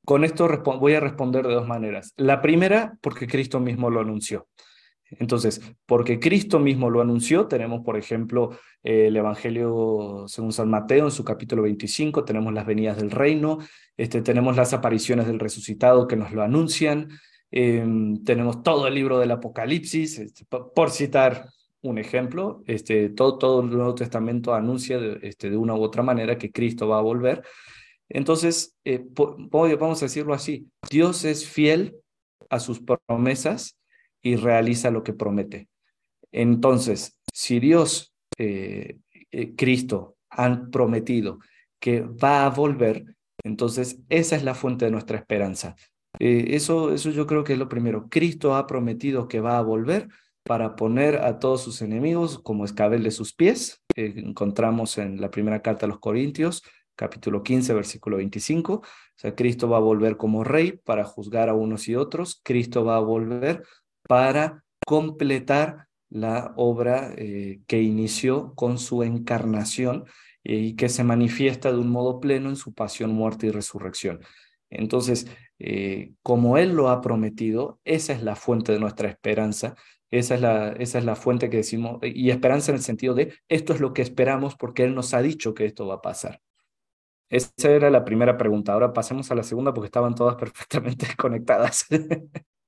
Con 0.07 0.23
esto 0.23 0.47
voy 0.79 0.93
a 0.93 1.01
responder 1.01 1.45
de 1.45 1.53
dos 1.53 1.67
maneras. 1.67 2.13
La 2.15 2.41
primera, 2.41 2.97
porque 3.01 3.27
Cristo 3.27 3.59
mismo 3.59 3.89
lo 3.89 3.99
anunció. 3.99 4.47
Entonces, 5.09 5.61
porque 5.85 6.17
Cristo 6.17 6.59
mismo 6.59 6.89
lo 6.89 7.01
anunció, 7.01 7.47
tenemos, 7.47 7.83
por 7.83 7.97
ejemplo, 7.97 8.57
el 8.83 9.17
Evangelio 9.17 10.23
según 10.27 10.53
San 10.53 10.69
Mateo 10.69 11.03
en 11.07 11.11
su 11.11 11.25
capítulo 11.25 11.63
25, 11.63 12.23
tenemos 12.23 12.53
las 12.53 12.65
venidas 12.65 12.95
del 12.95 13.11
reino, 13.11 13.57
este, 13.97 14.21
tenemos 14.21 14.55
las 14.55 14.71
apariciones 14.71 15.27
del 15.27 15.39
resucitado 15.39 16.07
que 16.07 16.15
nos 16.15 16.31
lo 16.31 16.41
anuncian, 16.41 17.09
em, 17.51 18.23
tenemos 18.23 18.63
todo 18.63 18.87
el 18.87 18.93
libro 18.93 19.19
del 19.19 19.31
Apocalipsis, 19.31 20.19
este, 20.19 20.45
por 20.45 20.89
citar 20.89 21.49
un 21.81 21.97
ejemplo, 21.97 22.63
este, 22.65 23.09
todo, 23.09 23.38
todo 23.38 23.60
el 23.60 23.71
Nuevo 23.71 23.93
Testamento 23.93 24.53
anuncia 24.53 24.99
de, 24.99 25.19
este, 25.23 25.49
de 25.49 25.58
una 25.58 25.75
u 25.75 25.82
otra 25.82 26.01
manera 26.01 26.38
que 26.38 26.49
Cristo 26.49 26.88
va 26.88 26.99
a 26.99 27.01
volver. 27.01 27.43
Entonces, 28.10 28.76
eh, 28.86 29.06
vamos 29.10 30.02
a 30.02 30.06
decirlo 30.06 30.34
así, 30.34 30.67
Dios 30.89 31.26
es 31.26 31.48
fiel 31.48 31.96
a 32.50 32.60
sus 32.60 32.82
promesas 32.82 33.78
y 34.22 34.36
realiza 34.36 34.91
lo 34.91 35.04
que 35.04 35.13
promete. 35.13 35.67
Entonces, 36.32 37.17
si 37.34 37.60
Dios, 37.60 38.13
eh, 38.38 38.98
eh, 39.32 39.56
Cristo, 39.56 40.15
han 40.30 40.72
prometido 40.72 41.39
que 41.80 42.02
va 42.02 42.46
a 42.46 42.50
volver, 42.50 43.15
entonces 43.43 44.00
esa 44.10 44.36
es 44.36 44.43
la 44.43 44.56
fuente 44.56 44.86
de 44.86 44.91
nuestra 44.91 45.17
esperanza. 45.17 45.76
eso, 46.20 46.93
eso 46.93 47.12
yo 47.12 47.28
creo 47.28 47.43
que 47.43 47.54
es 47.54 47.60
lo 47.60 47.70
primero. 47.70 48.08
Cristo 48.10 48.56
ha 48.56 48.67
prometido 48.67 49.28
que 49.28 49.39
va 49.39 49.58
a 49.58 49.62
volver, 49.62 50.08
para 50.48 50.78
poner 50.78 51.17
a 51.17 51.39
todos 51.39 51.62
sus 51.62 51.82
enemigos 51.82 52.39
como 52.39 52.63
escabel 52.63 53.04
de 53.04 53.12
sus 53.12 53.34
pies. 53.34 53.84
encontramos 53.96 54.98
en 54.98 55.20
la 55.20 55.30
primera 55.30 55.62
carta 55.62 55.86
a 55.86 55.89
los 55.89 56.00
Corintios, 56.00 56.63
capítulo 56.97 57.43
15, 57.43 57.73
versículo 57.73 58.17
25. 58.17 58.73
O 58.73 58.83
sea, 59.15 59.36
Cristo 59.36 59.69
va 59.69 59.77
a 59.77 59.81
volver 59.81 60.17
como 60.17 60.43
rey 60.43 60.73
para 60.73 61.05
juzgar 61.05 61.47
a 61.47 61.53
unos 61.53 61.88
y 61.88 61.95
otros. 61.95 62.41
Cristo 62.43 62.83
va 62.83 62.97
a 62.97 62.99
volver 62.99 63.63
para 64.07 64.65
completar 64.86 65.88
la 66.10 66.53
obra 66.57 67.13
eh, 67.15 67.62
que 67.67 67.81
inició 67.81 68.53
con 68.55 68.77
su 68.77 69.03
encarnación 69.03 70.05
y 70.43 70.75
que 70.75 70.89
se 70.89 71.03
manifiesta 71.03 71.71
de 71.71 71.77
un 71.77 71.89
modo 71.89 72.19
pleno 72.19 72.49
en 72.49 72.55
su 72.55 72.73
pasión, 72.73 73.12
muerte 73.12 73.47
y 73.47 73.51
resurrección. 73.51 74.19
Entonces, 74.69 75.27
eh, 75.60 76.13
como 76.23 76.57
Él 76.57 76.73
lo 76.73 76.89
ha 76.89 77.01
prometido, 77.01 77.79
esa 77.86 78.13
es 78.13 78.23
la 78.23 78.36
fuente 78.36 78.71
de 78.71 78.79
nuestra 78.79 79.10
esperanza 79.10 79.75
esa 80.12 80.36
es, 80.36 80.41
la, 80.41 80.69
esa 80.69 80.99
es 80.99 81.05
la 81.05 81.15
fuente 81.15 81.49
que 81.49 81.57
decimos, 81.57 81.99
y 82.01 82.29
esperanza 82.29 82.71
en 82.71 82.77
el 82.77 82.83
sentido 82.83 83.13
de 83.13 83.33
esto 83.49 83.73
es 83.73 83.81
lo 83.81 83.93
que 83.93 84.01
esperamos 84.01 84.55
porque 84.55 84.83
Él 84.83 84.95
nos 84.95 85.13
ha 85.13 85.21
dicho 85.21 85.53
que 85.53 85.65
esto 85.65 85.86
va 85.88 85.95
a 85.95 86.01
pasar. 86.01 86.41
Esa 87.29 87.69
era 87.69 87.89
la 87.89 88.05
primera 88.05 88.37
pregunta. 88.37 88.73
Ahora 88.73 88.93
pasemos 88.93 89.29
a 89.31 89.35
la 89.35 89.43
segunda 89.43 89.73
porque 89.73 89.87
estaban 89.87 90.15
todas 90.15 90.35
perfectamente 90.39 91.07
conectadas. 91.17 91.85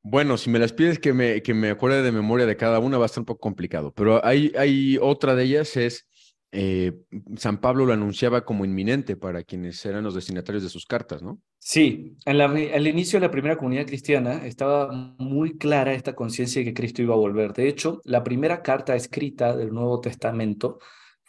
Bueno, 0.01 0.37
si 0.37 0.49
me 0.49 0.59
las 0.59 0.71
pides 0.71 0.97
que 0.97 1.11
me, 1.11 1.43
que 1.43 1.53
me 1.53 1.69
acuerde 1.69 2.01
de 2.01 2.13
memoria 2.13 2.45
de 2.45 2.55
cada 2.55 2.79
una 2.79 2.97
va 2.97 3.03
a 3.03 3.07
estar 3.07 3.19
un 3.19 3.25
poco 3.25 3.41
complicado, 3.41 3.93
pero 3.93 4.25
hay, 4.25 4.51
hay 4.57 4.97
otra 4.97 5.35
de 5.35 5.43
ellas 5.43 5.75
es 5.75 6.07
eh, 6.51 6.93
San 7.37 7.59
Pablo 7.59 7.85
lo 7.85 7.93
anunciaba 7.93 8.43
como 8.43 8.65
inminente 8.65 9.15
para 9.15 9.43
quienes 9.43 9.85
eran 9.85 10.03
los 10.03 10.15
destinatarios 10.15 10.63
de 10.63 10.69
sus 10.69 10.85
cartas, 10.85 11.21
¿no? 11.21 11.39
Sí, 11.59 12.15
en 12.25 12.41
al 12.41 12.87
inicio 12.87 13.19
de 13.19 13.27
la 13.27 13.31
primera 13.31 13.57
comunidad 13.57 13.85
cristiana 13.85 14.45
estaba 14.45 14.91
muy 15.19 15.57
clara 15.57 15.93
esta 15.93 16.15
conciencia 16.15 16.61
de 16.61 16.65
que 16.65 16.73
Cristo 16.73 17.01
iba 17.01 17.13
a 17.13 17.17
volver. 17.17 17.53
De 17.53 17.67
hecho, 17.67 18.01
la 18.03 18.23
primera 18.23 18.63
carta 18.63 18.95
escrita 18.95 19.55
del 19.55 19.71
Nuevo 19.71 19.99
Testamento 20.01 20.79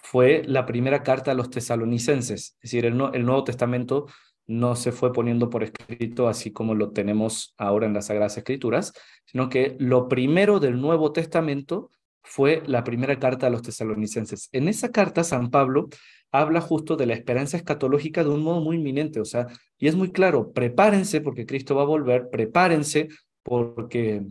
fue 0.03 0.43
la 0.47 0.67
primera 0.67 1.03
carta 1.03 1.31
a 1.31 1.35
los 1.35 1.51
tesalonicenses. 1.51 2.57
Es 2.61 2.71
decir, 2.71 2.87
el, 2.87 2.97
Nuevo 2.97 3.45
Testamento 3.45 4.07
no 4.47 4.75
se 4.75 4.93
fue 4.93 5.13
poniendo 5.13 5.51
por 5.51 5.63
escrito 5.63 6.29
así 6.29 6.53
como 6.53 6.75
lo 6.75 6.91
tenemos 6.91 7.55
ahora 7.57 7.87
en 7.87 7.95
las 7.95 8.07
Sagradas 8.07 8.37
Escrituras, 8.37 8.93
sino 9.27 9.49
que 9.49 9.77
lo 9.79 10.09
primero 10.09 10.59
del 10.59 10.81
Nuevo 10.81 11.13
Testamento 11.13 11.91
fue 12.23 12.63
la 12.67 12.85
primera 12.85 13.19
carta 13.19 13.47
a 13.47 13.51
los 13.51 13.63
tesalonicenses. 13.63 14.49
En 14.53 14.69
esa 14.69 14.91
carta, 14.91 15.25
San 15.25 15.51
Pablo 15.51 15.89
habla 16.33 16.61
justo 16.61 16.97
de 16.97 17.07
la 17.07 17.15
esperanza 17.15 17.57
escatológica 17.57 18.23
de 18.25 18.31
un 18.31 18.43
modo 18.43 18.61
muy 18.61 18.77
inminente, 18.77 19.21
o 19.21 19.25
sea, 19.25 19.47
y 19.79 19.89
es 19.89 19.97
muy 19.97 20.13
claro, 20.13 20.53
prepárense 20.53 21.21
porque 21.21 21.47
Cristo 21.47 21.75
va 21.75 21.83
a 21.83 21.87
volver, 21.87 22.29
prepárense 22.31 23.09
porque 23.43 24.23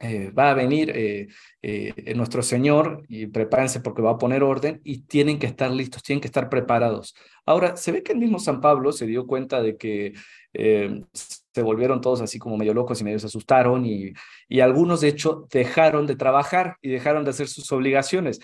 eh, 0.00 0.30
va 0.30 0.50
a 0.50 0.54
venir 0.54 0.92
eh, 0.94 1.26
eh, 1.60 2.14
nuestro 2.14 2.40
Señor 2.42 3.02
y 3.08 3.26
prepárense 3.26 3.80
porque 3.80 4.00
va 4.00 4.12
a 4.12 4.18
poner 4.18 4.44
orden 4.44 4.80
y 4.84 5.00
tienen 5.02 5.40
que 5.40 5.46
estar 5.46 5.72
listos, 5.72 6.04
tienen 6.04 6.20
que 6.20 6.28
estar 6.28 6.48
preparados. 6.48 7.16
Ahora, 7.44 7.76
se 7.76 7.90
ve 7.90 8.04
que 8.04 8.12
el 8.12 8.18
mismo 8.18 8.38
San 8.38 8.60
Pablo 8.60 8.92
se 8.92 9.06
dio 9.06 9.26
cuenta 9.26 9.60
de 9.60 9.76
que 9.76 10.14
se 10.52 11.62
volvieron 11.62 12.00
todos 12.00 12.20
así 12.20 12.38
como 12.38 12.56
medio 12.56 12.74
locos 12.74 13.00
y 13.00 13.04
medio 13.04 13.18
se 13.18 13.26
asustaron 13.26 13.84
y, 13.84 14.12
y 14.48 14.60
algunos 14.60 15.00
de 15.02 15.08
hecho 15.08 15.46
dejaron 15.50 16.06
de 16.06 16.16
trabajar 16.16 16.76
y 16.80 16.88
dejaron 16.88 17.24
de 17.24 17.30
hacer 17.30 17.48
sus 17.48 17.70
obligaciones. 17.72 18.40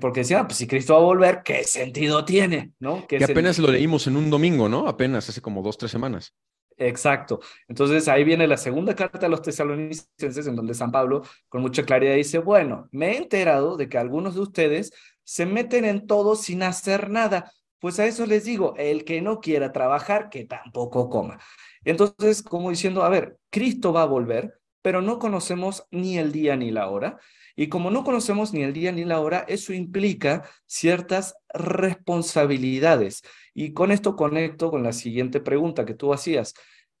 porque 0.00 0.20
decían, 0.20 0.42
ah, 0.42 0.46
pues 0.46 0.58
si 0.58 0.66
Cristo 0.66 0.94
va 0.94 1.00
a 1.00 1.04
volver, 1.04 1.40
¿qué 1.44 1.64
sentido 1.64 2.24
tiene? 2.24 2.72
¿No? 2.78 3.06
que 3.06 3.24
apenas 3.24 3.58
lo 3.58 3.70
leímos 3.70 4.06
en 4.06 4.16
un 4.16 4.30
domingo, 4.30 4.68
¿no? 4.68 4.86
Apenas 4.86 5.28
hace 5.28 5.40
como 5.40 5.62
dos, 5.62 5.78
tres 5.78 5.90
semanas. 5.90 6.34
Exacto. 6.80 7.40
Entonces 7.68 8.08
ahí 8.08 8.24
viene 8.24 8.46
la 8.46 8.56
segunda 8.56 8.94
carta 8.94 9.26
a 9.26 9.28
los 9.28 9.42
tesalonicenses, 9.42 10.46
en 10.46 10.56
donde 10.56 10.72
San 10.72 10.90
Pablo 10.90 11.22
con 11.50 11.60
mucha 11.60 11.84
claridad 11.84 12.14
dice, 12.14 12.38
bueno, 12.38 12.88
me 12.90 13.12
he 13.12 13.16
enterado 13.18 13.76
de 13.76 13.90
que 13.90 13.98
algunos 13.98 14.34
de 14.34 14.40
ustedes 14.40 14.90
se 15.22 15.44
meten 15.44 15.84
en 15.84 16.06
todo 16.06 16.36
sin 16.36 16.62
hacer 16.62 17.10
nada. 17.10 17.52
Pues 17.80 18.00
a 18.00 18.06
eso 18.06 18.24
les 18.24 18.44
digo, 18.44 18.74
el 18.78 19.04
que 19.04 19.20
no 19.20 19.40
quiera 19.40 19.72
trabajar, 19.72 20.30
que 20.30 20.46
tampoco 20.46 21.10
coma. 21.10 21.38
Entonces, 21.84 22.42
como 22.42 22.70
diciendo, 22.70 23.02
a 23.02 23.10
ver, 23.10 23.38
Cristo 23.50 23.92
va 23.92 24.02
a 24.02 24.06
volver, 24.06 24.58
pero 24.80 25.02
no 25.02 25.18
conocemos 25.18 25.86
ni 25.90 26.16
el 26.16 26.32
día 26.32 26.56
ni 26.56 26.70
la 26.70 26.88
hora. 26.88 27.18
Y 27.56 27.68
como 27.68 27.90
no 27.90 28.04
conocemos 28.04 28.52
ni 28.52 28.62
el 28.62 28.72
día 28.72 28.92
ni 28.92 29.04
la 29.04 29.20
hora, 29.20 29.44
eso 29.48 29.72
implica 29.72 30.48
ciertas 30.66 31.34
responsabilidades. 31.52 33.22
Y 33.54 33.72
con 33.72 33.92
esto 33.92 34.16
conecto 34.16 34.70
con 34.70 34.82
la 34.82 34.92
siguiente 34.92 35.40
pregunta 35.40 35.84
que 35.84 35.94
tú 35.94 36.12
hacías, 36.12 36.54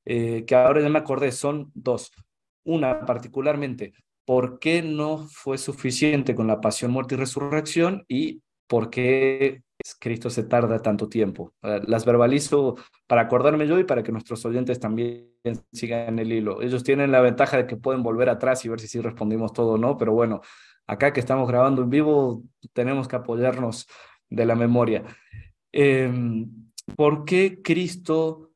eh, 0.04 0.44
que 0.46 0.54
ahora 0.54 0.80
ya 0.82 0.88
me 0.88 0.98
acordé, 0.98 1.32
son 1.32 1.70
dos. 1.74 2.12
Una 2.64 3.06
particularmente, 3.06 3.94
¿por 4.24 4.58
qué 4.58 4.82
no 4.82 5.26
fue 5.28 5.58
suficiente 5.58 6.34
con 6.34 6.46
la 6.46 6.60
pasión, 6.60 6.90
muerte 6.90 7.14
y 7.14 7.18
resurrección? 7.18 8.04
Y 8.08 8.42
¿por 8.66 8.90
qué 8.90 9.62
Cristo 9.98 10.30
se 10.30 10.44
tarda 10.44 10.80
tanto 10.80 11.08
tiempo? 11.08 11.54
Eh, 11.62 11.80
las 11.86 12.04
verbalizo 12.04 12.76
para 13.06 13.22
acordarme 13.22 13.66
yo 13.66 13.78
y 13.78 13.84
para 13.84 14.02
que 14.02 14.12
nuestros 14.12 14.44
oyentes 14.44 14.80
también 14.80 15.30
sigan 15.72 16.18
el 16.18 16.32
hilo. 16.32 16.62
Ellos 16.62 16.84
tienen 16.84 17.12
la 17.12 17.20
ventaja 17.20 17.56
de 17.56 17.66
que 17.66 17.76
pueden 17.76 18.02
volver 18.02 18.28
atrás 18.28 18.64
y 18.64 18.68
ver 18.68 18.80
si 18.80 18.88
sí 18.88 19.00
respondimos 19.00 19.52
todo 19.52 19.72
o 19.72 19.78
no, 19.78 19.96
pero 19.96 20.12
bueno, 20.12 20.40
acá 20.86 21.12
que 21.12 21.20
estamos 21.20 21.48
grabando 21.48 21.82
en 21.82 21.90
vivo, 21.90 22.42
tenemos 22.72 23.08
que 23.08 23.16
apoyarnos 23.16 23.86
de 24.28 24.46
la 24.46 24.54
memoria. 24.54 25.04
Em, 25.72 26.48
¿Por 26.96 27.24
qué 27.24 27.62
Cristo 27.62 28.52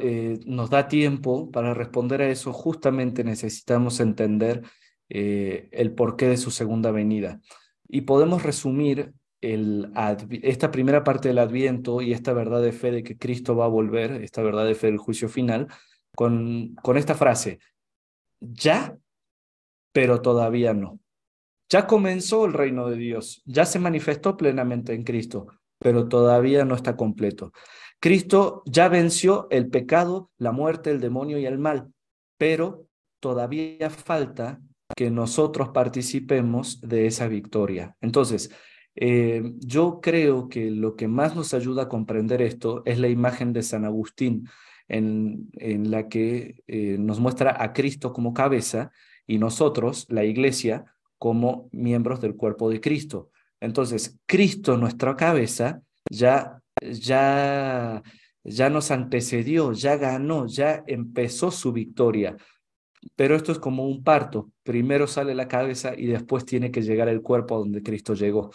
eh, 0.00 0.40
nos 0.46 0.70
da 0.70 0.88
tiempo 0.88 1.50
para 1.50 1.74
responder 1.74 2.22
a 2.22 2.28
eso? 2.28 2.52
Justamente 2.52 3.24
necesitamos 3.24 4.00
entender 4.00 4.62
eh, 5.08 5.68
el 5.72 5.94
porqué 5.94 6.26
de 6.28 6.36
su 6.36 6.50
segunda 6.50 6.90
venida. 6.90 7.40
Y 7.88 8.02
podemos 8.02 8.42
resumir 8.42 9.12
esta 9.42 10.70
primera 10.70 11.02
parte 11.02 11.28
del 11.28 11.38
Adviento 11.38 12.00
y 12.00 12.12
esta 12.12 12.32
verdad 12.32 12.62
de 12.62 12.72
fe 12.72 12.92
de 12.92 13.02
que 13.02 13.18
Cristo 13.18 13.56
va 13.56 13.64
a 13.64 13.68
volver, 13.68 14.22
esta 14.22 14.40
verdad 14.40 14.64
de 14.64 14.76
fe 14.76 14.86
del 14.86 14.98
juicio 14.98 15.28
final, 15.28 15.66
con, 16.14 16.74
con 16.76 16.96
esta 16.96 17.14
frase, 17.14 17.58
ya, 18.40 18.96
pero 19.92 20.22
todavía 20.22 20.74
no. 20.74 21.00
Ya 21.68 21.86
comenzó 21.86 22.44
el 22.44 22.52
reino 22.52 22.88
de 22.88 22.96
Dios, 22.96 23.42
ya 23.44 23.64
se 23.64 23.78
manifestó 23.78 24.36
plenamente 24.36 24.94
en 24.94 25.02
Cristo, 25.02 25.48
pero 25.78 26.06
todavía 26.06 26.64
no 26.64 26.74
está 26.74 26.96
completo. 26.96 27.52
Cristo 27.98 28.62
ya 28.66 28.88
venció 28.88 29.48
el 29.50 29.68
pecado, 29.70 30.30
la 30.38 30.52
muerte, 30.52 30.90
el 30.90 31.00
demonio 31.00 31.38
y 31.38 31.46
el 31.46 31.58
mal, 31.58 31.92
pero 32.38 32.86
todavía 33.20 33.90
falta 33.90 34.60
que 34.94 35.10
nosotros 35.10 35.70
participemos 35.70 36.80
de 36.80 37.06
esa 37.06 37.28
victoria. 37.28 37.96
Entonces, 38.00 38.50
eh, 38.94 39.42
yo 39.58 40.00
creo 40.00 40.48
que 40.48 40.70
lo 40.70 40.96
que 40.96 41.08
más 41.08 41.34
nos 41.34 41.54
ayuda 41.54 41.84
a 41.84 41.88
comprender 41.88 42.42
esto 42.42 42.82
es 42.84 42.98
la 42.98 43.08
imagen 43.08 43.52
de 43.52 43.62
San 43.62 43.84
Agustín, 43.84 44.48
en, 44.88 45.48
en 45.54 45.90
la 45.90 46.08
que 46.08 46.62
eh, 46.66 46.96
nos 46.98 47.20
muestra 47.20 47.56
a 47.62 47.72
Cristo 47.72 48.12
como 48.12 48.34
cabeza 48.34 48.90
y 49.26 49.38
nosotros, 49.38 50.06
la 50.08 50.24
iglesia, 50.24 50.84
como 51.18 51.68
miembros 51.72 52.20
del 52.20 52.36
cuerpo 52.36 52.68
de 52.68 52.80
Cristo. 52.80 53.30
Entonces, 53.60 54.18
Cristo, 54.26 54.76
nuestra 54.76 55.16
cabeza, 55.16 55.82
ya, 56.10 56.60
ya, 56.80 58.02
ya 58.42 58.70
nos 58.70 58.90
antecedió, 58.90 59.72
ya 59.72 59.96
ganó, 59.96 60.46
ya 60.46 60.82
empezó 60.86 61.50
su 61.50 61.72
victoria. 61.72 62.36
Pero 63.16 63.36
esto 63.36 63.52
es 63.52 63.58
como 63.58 63.86
un 63.86 64.02
parto. 64.02 64.50
Primero 64.62 65.06
sale 65.06 65.34
la 65.34 65.48
cabeza 65.48 65.92
y 65.96 66.06
después 66.06 66.44
tiene 66.44 66.70
que 66.70 66.82
llegar 66.82 67.08
el 67.08 67.22
cuerpo 67.22 67.54
a 67.54 67.58
donde 67.58 67.82
Cristo 67.82 68.14
llegó. 68.14 68.50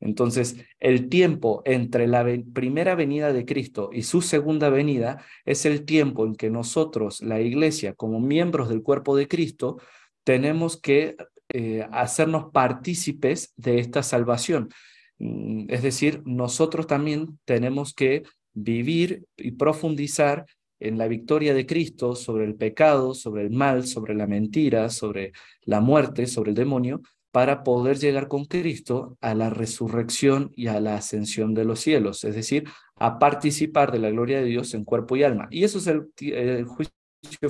Entonces, 0.00 0.56
el 0.78 1.08
tiempo 1.08 1.62
entre 1.66 2.06
la 2.06 2.26
primera 2.54 2.94
venida 2.94 3.32
de 3.32 3.44
Cristo 3.44 3.90
y 3.92 4.02
su 4.02 4.22
segunda 4.22 4.70
venida 4.70 5.22
es 5.44 5.66
el 5.66 5.84
tiempo 5.84 6.24
en 6.24 6.34
que 6.34 6.50
nosotros, 6.50 7.20
la 7.20 7.40
iglesia, 7.40 7.94
como 7.94 8.18
miembros 8.18 8.70
del 8.70 8.82
cuerpo 8.82 9.14
de 9.14 9.28
Cristo, 9.28 9.78
tenemos 10.24 10.80
que 10.80 11.16
eh, 11.52 11.86
hacernos 11.92 12.50
partícipes 12.52 13.52
de 13.56 13.78
esta 13.78 14.02
salvación. 14.02 14.70
Mm, 15.18 15.66
es 15.68 15.82
decir, 15.82 16.22
nosotros 16.24 16.86
también 16.86 17.38
tenemos 17.44 17.92
que 17.92 18.22
vivir 18.54 19.24
y 19.36 19.52
profundizar 19.52 20.46
en 20.80 20.96
la 20.96 21.08
victoria 21.08 21.52
de 21.52 21.66
Cristo 21.66 22.16
sobre 22.16 22.46
el 22.46 22.54
pecado, 22.54 23.14
sobre 23.14 23.42
el 23.42 23.50
mal, 23.50 23.86
sobre 23.86 24.14
la 24.14 24.26
mentira, 24.26 24.88
sobre 24.88 25.32
la 25.62 25.80
muerte, 25.80 26.26
sobre 26.26 26.50
el 26.50 26.56
demonio, 26.56 27.02
para 27.30 27.62
poder 27.62 27.98
llegar 27.98 28.28
con 28.28 28.44
Cristo 28.44 29.16
a 29.20 29.34
la 29.34 29.50
resurrección 29.50 30.50
y 30.54 30.66
a 30.66 30.80
la 30.80 30.96
ascensión 30.96 31.54
de 31.54 31.64
los 31.64 31.80
cielos, 31.80 32.24
es 32.24 32.34
decir, 32.34 32.68
a 32.96 33.18
participar 33.18 33.92
de 33.92 34.00
la 34.00 34.10
gloria 34.10 34.38
de 34.40 34.46
Dios 34.46 34.74
en 34.74 34.84
cuerpo 34.84 35.16
y 35.16 35.22
alma. 35.22 35.48
Y 35.50 35.64
eso 35.64 35.78
es 35.78 35.86
el, 35.86 36.64
juicio 36.64 36.92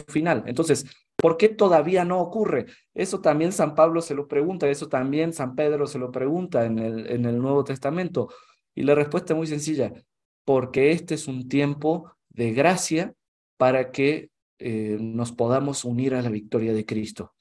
final. 0.08 0.44
Entonces, 0.46 0.86
¿por 1.16 1.36
qué 1.36 1.48
todavía 1.48 2.04
no 2.04 2.20
ocurre? 2.20 2.66
Eso 2.94 3.20
también 3.20 3.52
San 3.52 3.74
Pablo 3.74 4.02
se 4.02 4.14
lo 4.14 4.28
pregunta, 4.28 4.68
eso 4.68 4.88
también 4.88 5.32
San 5.32 5.54
Pedro 5.54 5.86
se 5.86 5.98
lo 5.98 6.10
pregunta 6.10 6.66
en 6.66 6.78
el, 6.78 7.06
en 7.08 7.24
el 7.24 7.38
Nuevo 7.38 7.64
Testamento. 7.64 8.28
Y 8.74 8.82
la 8.82 8.94
respuesta 8.94 9.32
es 9.32 9.36
muy 9.36 9.46
sencilla, 9.46 9.92
porque 10.44 10.92
este 10.92 11.14
es 11.14 11.26
un 11.28 11.48
tiempo 11.48 12.12
de 12.28 12.52
gracia 12.52 13.14
para 13.56 13.90
que 13.90 14.30
eh, 14.58 14.98
nos 15.00 15.32
podamos 15.32 15.84
unir 15.84 16.14
a 16.14 16.22
la 16.22 16.30
victoria 16.30 16.72
de 16.72 16.86
Cristo. 16.86 17.34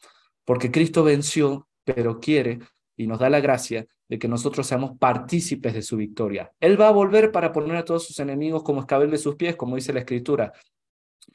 Porque 0.45 0.71
Cristo 0.71 1.03
venció, 1.03 1.68
pero 1.93 2.19
quiere 2.19 2.59
y 2.95 3.07
nos 3.07 3.19
da 3.19 3.29
la 3.29 3.39
gracia 3.39 3.85
de 4.07 4.19
que 4.19 4.27
nosotros 4.27 4.67
seamos 4.67 4.97
partícipes 4.97 5.73
de 5.73 5.81
su 5.81 5.97
victoria. 5.97 6.51
Él 6.59 6.79
va 6.79 6.89
a 6.89 6.91
volver 6.91 7.31
para 7.31 7.51
poner 7.51 7.77
a 7.77 7.85
todos 7.85 8.05
sus 8.05 8.19
enemigos 8.19 8.63
como 8.63 8.81
escabel 8.81 9.11
de 9.11 9.17
sus 9.17 9.35
pies, 9.35 9.55
como 9.55 9.75
dice 9.75 9.93
la 9.93 9.99
Escritura, 9.99 10.51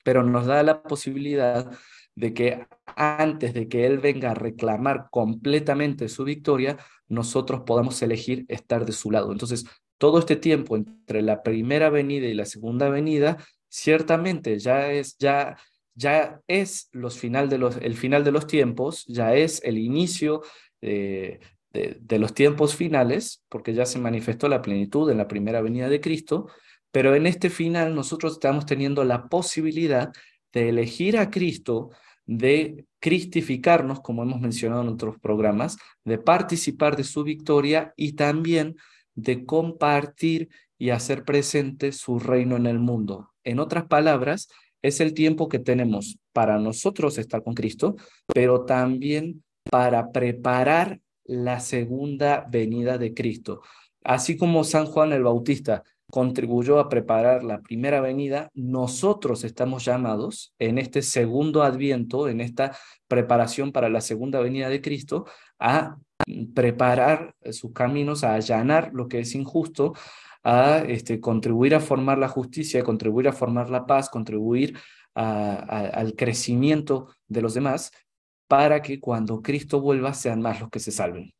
pero 0.02 0.22
nos 0.22 0.46
da 0.46 0.62
la 0.62 0.82
posibilidad 0.82 1.70
de 2.16 2.34
que 2.34 2.66
antes 2.96 3.54
de 3.54 3.68
que 3.68 3.86
Él 3.86 3.98
venga 3.98 4.32
a 4.32 4.34
reclamar 4.34 5.08
completamente 5.10 6.08
su 6.08 6.24
victoria, 6.24 6.76
nosotros 7.08 7.62
podamos 7.64 8.00
elegir 8.02 8.44
estar 8.48 8.84
de 8.84 8.92
su 8.92 9.10
lado. 9.10 9.32
Entonces, 9.32 9.64
todo 9.98 10.18
este 10.18 10.36
tiempo 10.36 10.76
entre 10.76 11.22
la 11.22 11.42
primera 11.42 11.90
venida 11.90 12.26
y 12.26 12.34
la 12.34 12.44
segunda 12.44 12.88
venida 12.88 13.38
ciertamente 13.68 14.58
ya 14.58 14.92
es, 14.92 15.16
ya, 15.18 15.56
ya 15.94 16.40
es 16.48 16.90
final 17.18 17.48
de 17.48 17.58
los, 17.58 17.76
el 17.76 17.94
final 17.94 18.24
de 18.24 18.32
los 18.32 18.46
tiempos, 18.46 19.04
ya 19.06 19.34
es 19.34 19.62
el 19.64 19.78
inicio 19.78 20.42
de, 20.80 21.40
de, 21.72 22.18
los 22.18 22.34
tiempos 22.34 22.76
finales, 22.76 23.42
porque 23.48 23.74
ya 23.74 23.86
se 23.86 23.98
manifestó 23.98 24.48
la 24.48 24.62
plenitud 24.62 25.10
en 25.10 25.18
la 25.18 25.28
primera 25.28 25.60
venida 25.60 25.88
de 25.88 26.00
Cristo, 26.00 26.48
pero 26.90 27.14
en 27.14 27.26
este 27.26 27.50
final 27.50 27.94
nosotros 27.94 28.34
estamos 28.34 28.66
teniendo 28.66 29.04
la 29.04 29.28
posibilidad 29.28 30.12
de 30.52 30.68
elegir 30.68 31.18
a 31.18 31.30
Cristo, 31.30 31.90
de 32.26 32.86
cristificarnos, 33.00 34.00
como 34.00 34.22
hemos 34.22 34.40
mencionado 34.40 34.82
en 34.82 34.88
otros 34.88 35.18
programas, 35.18 35.76
de 36.04 36.18
participar 36.18 36.96
de 36.96 37.04
su 37.04 37.24
victoria 37.24 37.92
y 37.96 38.12
también 38.12 38.76
de 39.14 39.44
compartir 39.44 40.48
y 40.78 40.90
hacer 40.90 41.24
presente 41.24 41.92
su 41.92 42.18
reino 42.18 42.56
en 42.56 42.66
el 42.66 42.78
mundo. 42.78 43.30
En 43.42 43.58
otras 43.58 43.86
palabras, 43.86 44.48
es 44.84 45.00
el 45.00 45.14
tiempo 45.14 45.48
que 45.48 45.58
tenemos 45.58 46.18
para 46.34 46.58
nosotros 46.58 47.16
estar 47.16 47.42
con 47.42 47.54
Cristo, 47.54 47.96
pero 48.26 48.66
también 48.66 49.42
para 49.70 50.12
preparar 50.12 51.00
la 51.24 51.60
segunda 51.60 52.46
venida 52.50 52.98
de 52.98 53.14
Cristo. 53.14 53.62
Así 54.04 54.36
como 54.36 54.62
San 54.62 54.84
Juan 54.84 55.14
el 55.14 55.22
Bautista 55.22 55.84
contribuyó 56.10 56.78
a 56.78 56.90
preparar 56.90 57.44
la 57.44 57.62
primera 57.62 58.02
venida, 58.02 58.50
nosotros 58.52 59.42
estamos 59.44 59.86
llamados 59.86 60.52
en 60.58 60.76
este 60.76 61.00
segundo 61.00 61.62
adviento, 61.62 62.28
en 62.28 62.42
esta 62.42 62.76
preparación 63.08 63.72
para 63.72 63.88
la 63.88 64.02
segunda 64.02 64.40
venida 64.40 64.68
de 64.68 64.82
Cristo, 64.82 65.24
a 65.58 65.96
preparar 66.54 67.34
sus 67.52 67.72
caminos, 67.72 68.22
a 68.22 68.34
allanar 68.34 68.90
lo 68.92 69.08
que 69.08 69.20
es 69.20 69.34
injusto, 69.34 69.94
a 70.44 70.84
este, 70.86 71.20
contribuir 71.20 71.74
a 71.74 71.80
formar 71.80 72.18
la 72.18 72.28
justicia, 72.28 72.84
contribuir 72.84 73.28
a 73.28 73.32
formar 73.32 73.70
la 73.70 73.86
paz, 73.86 74.10
contribuir 74.10 74.78
al 75.14 76.14
crecimiento 76.16 77.14
de 77.28 77.40
los 77.40 77.54
demás, 77.54 77.92
para 78.48 78.82
que 78.82 79.00
cuando 79.00 79.42
Cristo 79.42 79.80
vuelva 79.80 80.12
sean 80.12 80.42
más 80.42 80.60
los 80.60 80.70
que 80.70 80.80
se 80.80 80.92
salven. 80.92 81.32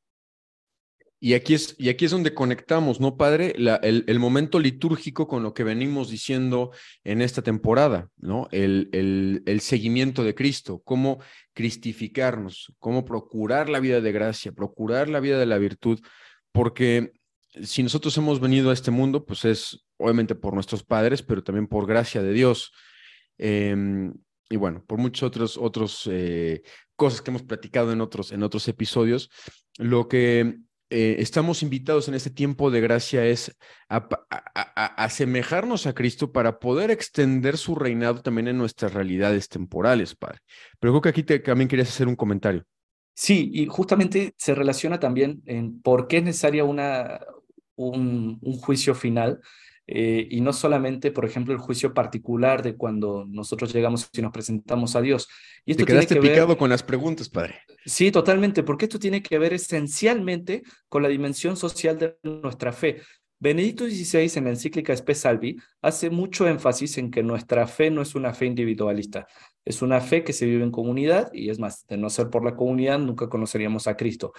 Y 1.21 1.33
aquí 1.33 1.55
es, 1.55 1.75
y 1.79 1.89
aquí 1.89 2.05
es 2.05 2.11
donde 2.11 2.35
conectamos, 2.35 3.01
¿no, 3.01 3.17
padre? 3.17 3.55
El, 3.57 4.05
el, 4.07 4.19
momento 4.19 4.61
litúrgico 4.61 5.27
con 5.27 5.43
lo 5.43 5.55
que 5.55 5.65
venimos 5.65 6.11
diciendo 6.11 6.71
en 7.03 7.23
esta 7.23 7.41
temporada, 7.41 8.11
¿no? 8.19 8.47
El, 8.51 8.91
el, 8.93 9.43
el 9.47 9.61
seguimiento 9.61 10.23
de 10.23 10.35
Cristo, 10.35 10.83
cómo 10.85 11.21
cristificarnos, 11.55 12.75
cómo 12.79 13.07
procurar 13.07 13.71
la 13.71 13.81
vida 13.81 14.03
de 14.03 14.13
gracia, 14.13 14.53
procurar 14.53 15.09
la 15.09 15.21
vida 15.21 15.39
de 15.39 15.47
la 15.47 15.57
virtud, 15.57 16.01
porque 16.53 17.13
si 17.63 17.83
nosotros 17.83 18.17
hemos 18.19 18.41
venido 18.41 18.71
a 18.71 18.73
este 18.73 18.91
mundo, 18.91 19.25
pues 19.25 19.45
es 19.45 19.85
obviamente 19.97 20.35
por 20.35 20.55
nuestros 20.55 20.83
padres, 20.83 21.23
pero 21.23 21.43
también 21.43 21.67
por 21.67 21.87
gracia 21.87 22.23
de 22.23 22.33
Dios. 22.33 22.73
Eh, 23.39 24.11
y 24.51 24.57
bueno, 24.57 24.85
por 24.87 24.99
muchos 24.99 25.23
otros, 25.23 25.57
otros 25.57 26.09
eh, 26.11 26.63
cosas 26.97 27.23
que 27.23 27.31
hemos 27.31 27.43
platicado 27.43 27.93
en 27.93 28.01
otros, 28.01 28.33
en 28.33 28.43
otros 28.43 28.69
episodios, 28.69 29.31
lo 29.79 30.09
que 30.09 30.59
eh, 30.91 31.17
estamos 31.19 31.63
invitados 31.63 32.09
en 32.09 32.15
este 32.15 32.31
tiempo 32.31 32.71
de 32.71 32.81
gracia 32.81 33.25
es 33.25 33.57
a, 33.89 34.07
asemejarnos 34.97 35.87
a 35.87 35.95
Cristo 35.95 36.31
para 36.31 36.59
poder 36.59 36.91
extender 36.91 37.57
su 37.57 37.75
reinado 37.75 38.23
también 38.23 38.49
en 38.49 38.59
nuestras 38.59 38.93
realidades 38.93 39.49
temporales, 39.49 40.15
Padre. 40.15 40.39
Pero 40.79 40.93
creo 40.93 41.03
que 41.03 41.09
aquí 41.09 41.23
también 41.41 41.69
querías 41.69 41.89
hacer 41.89 42.07
un 42.07 42.17
comentario. 42.17 42.65
Sí, 43.17 43.51
y 43.53 43.67
justamente 43.67 44.35
se 44.37 44.55
relaciona 44.55 44.99
también 45.01 45.41
en 45.47 45.81
por 45.81 46.09
qué 46.09 46.19
es 46.19 46.25
necesaria 46.25 46.65
una, 46.65 47.21
un, 47.77 48.39
un 48.41 48.57
juicio 48.59 48.95
final 48.95 49.41
eh, 49.87 50.27
y 50.31 50.41
no 50.41 50.53
solamente, 50.53 51.11
por 51.11 51.25
ejemplo, 51.27 51.53
el 51.53 51.61
juicio 51.61 51.93
particular 51.93 52.63
de 52.63 52.77
cuando 52.77 53.27
nosotros 53.29 53.73
llegamos 53.73 54.09
y 54.13 54.23
nos 54.23 54.33
presentamos 54.33 54.97
a 54.97 55.03
Dios. 55.03 55.29
Y 55.67 55.73
esto 55.73 55.85
Te 55.85 55.93
quedaste 55.93 56.15
tiene 56.15 56.29
que 56.29 56.33
picado 56.33 56.57
con 56.57 56.71
las 56.71 56.83
preguntas, 56.83 57.29
padre. 57.29 57.57
Sí, 57.85 58.11
totalmente, 58.11 58.63
porque 58.63 58.87
esto 58.87 58.99
tiene 58.99 59.23
que 59.23 59.39
ver 59.39 59.53
esencialmente 59.53 60.63
con 60.89 61.03
la 61.03 61.09
dimensión 61.09 61.57
social 61.57 61.99
de 61.99 62.19
nuestra 62.23 62.73
fe. 62.73 63.03
Benedicto 63.39 63.85
XVI 63.85 64.31
en 64.37 64.45
la 64.45 64.51
encíclica 64.51 64.95
Spe 64.95 65.15
Salvi 65.15 65.57
hace 65.83 66.09
mucho 66.09 66.49
énfasis 66.49 66.97
en 66.97 67.11
que 67.11 67.23
nuestra 67.23 67.67
fe 67.67 67.91
no 67.91 68.01
es 68.01 68.15
una 68.15 68.33
fe 68.33 68.47
individualista, 68.47 69.27
es 69.67 69.83
una 69.83 70.01
fe 70.01 70.25
que 70.25 70.33
se 70.33 70.47
vive 70.47 70.65
en 70.65 70.71
comunidad 70.71 71.31
y 71.31 71.51
es 71.51 71.59
más, 71.59 71.87
de 71.87 71.99
no 71.99 72.09
ser 72.09 72.31
por 72.31 72.43
la 72.43 72.57
comunidad 72.57 72.99
nunca 72.99 73.29
conoceríamos 73.29 73.87
a 73.87 73.97
Cristo. 73.97 74.33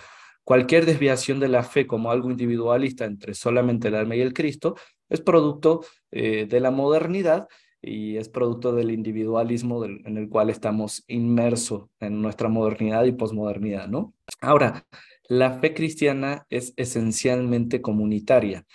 Cualquier 0.46 0.86
desviación 0.86 1.40
de 1.40 1.50
la 1.50 1.64
fe 1.64 1.88
como 1.88 2.12
algo 2.12 2.30
individualista 2.30 3.04
entre 3.06 3.34
solamente 3.34 3.88
el 3.88 3.96
alma 3.96 4.16
y 4.16 4.22
el 4.22 4.34
Cristo 4.34 4.76
es 5.10 5.20
producto 5.20 5.84
eh, 6.12 6.46
de 6.46 6.60
la 6.60 6.70
modernidad 6.70 7.48
y 7.82 8.18
es 8.18 8.30
producto 8.30 8.72
del 8.72 8.92
individualismo 8.92 9.84
en 9.86 10.18
el 10.18 10.30
cual 10.30 10.50
estamos 10.52 11.04
inmersos 11.08 11.88
en 12.00 12.22
nuestra 12.22 12.48
modernidad 12.48 13.06
y 13.06 13.12
posmodernidad, 13.12 13.88
¿no? 13.88 14.14
Ahora, 14.40 14.86
la 15.28 15.60
fe 15.60 15.74
cristiana 15.74 16.46
es 16.50 16.74
esencialmente 16.78 17.82
comunitaria 17.82 18.66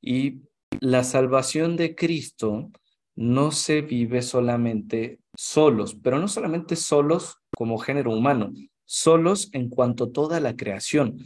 y 0.00 0.42
la 0.80 1.04
salvación 1.04 1.76
de 1.76 1.94
Cristo 1.94 2.70
no 3.14 3.52
se 3.52 3.82
vive 3.82 4.22
solamente 4.22 5.20
solos, 5.36 5.94
pero 5.94 6.18
no 6.18 6.26
solamente 6.26 6.74
solos 6.74 7.38
como 7.54 7.78
género 7.78 8.12
humano, 8.12 8.50
solos 8.90 9.50
en 9.52 9.68
cuanto 9.68 10.04
a 10.04 10.10
toda 10.10 10.40
la 10.40 10.56
creación. 10.56 11.16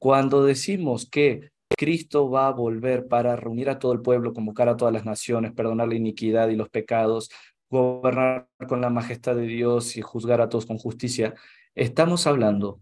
Cuando 0.00 0.42
decimos 0.42 1.06
que 1.06 1.50
Cristo 1.68 2.30
va 2.30 2.46
a 2.46 2.52
volver 2.52 3.08
para 3.08 3.36
reunir 3.36 3.68
a 3.68 3.78
todo 3.78 3.92
el 3.92 4.00
pueblo, 4.00 4.32
convocar 4.32 4.70
a 4.70 4.76
todas 4.78 4.94
las 4.94 5.04
naciones, 5.04 5.52
perdonar 5.52 5.88
la 5.88 5.96
iniquidad 5.96 6.48
y 6.48 6.56
los 6.56 6.70
pecados, 6.70 7.30
gobernar 7.68 8.48
con 8.66 8.80
la 8.80 8.88
majestad 8.88 9.36
de 9.36 9.42
Dios 9.42 9.98
y 9.98 10.00
juzgar 10.00 10.40
a 10.40 10.48
todos 10.48 10.64
con 10.64 10.78
justicia, 10.78 11.34
estamos 11.74 12.26
hablando 12.26 12.80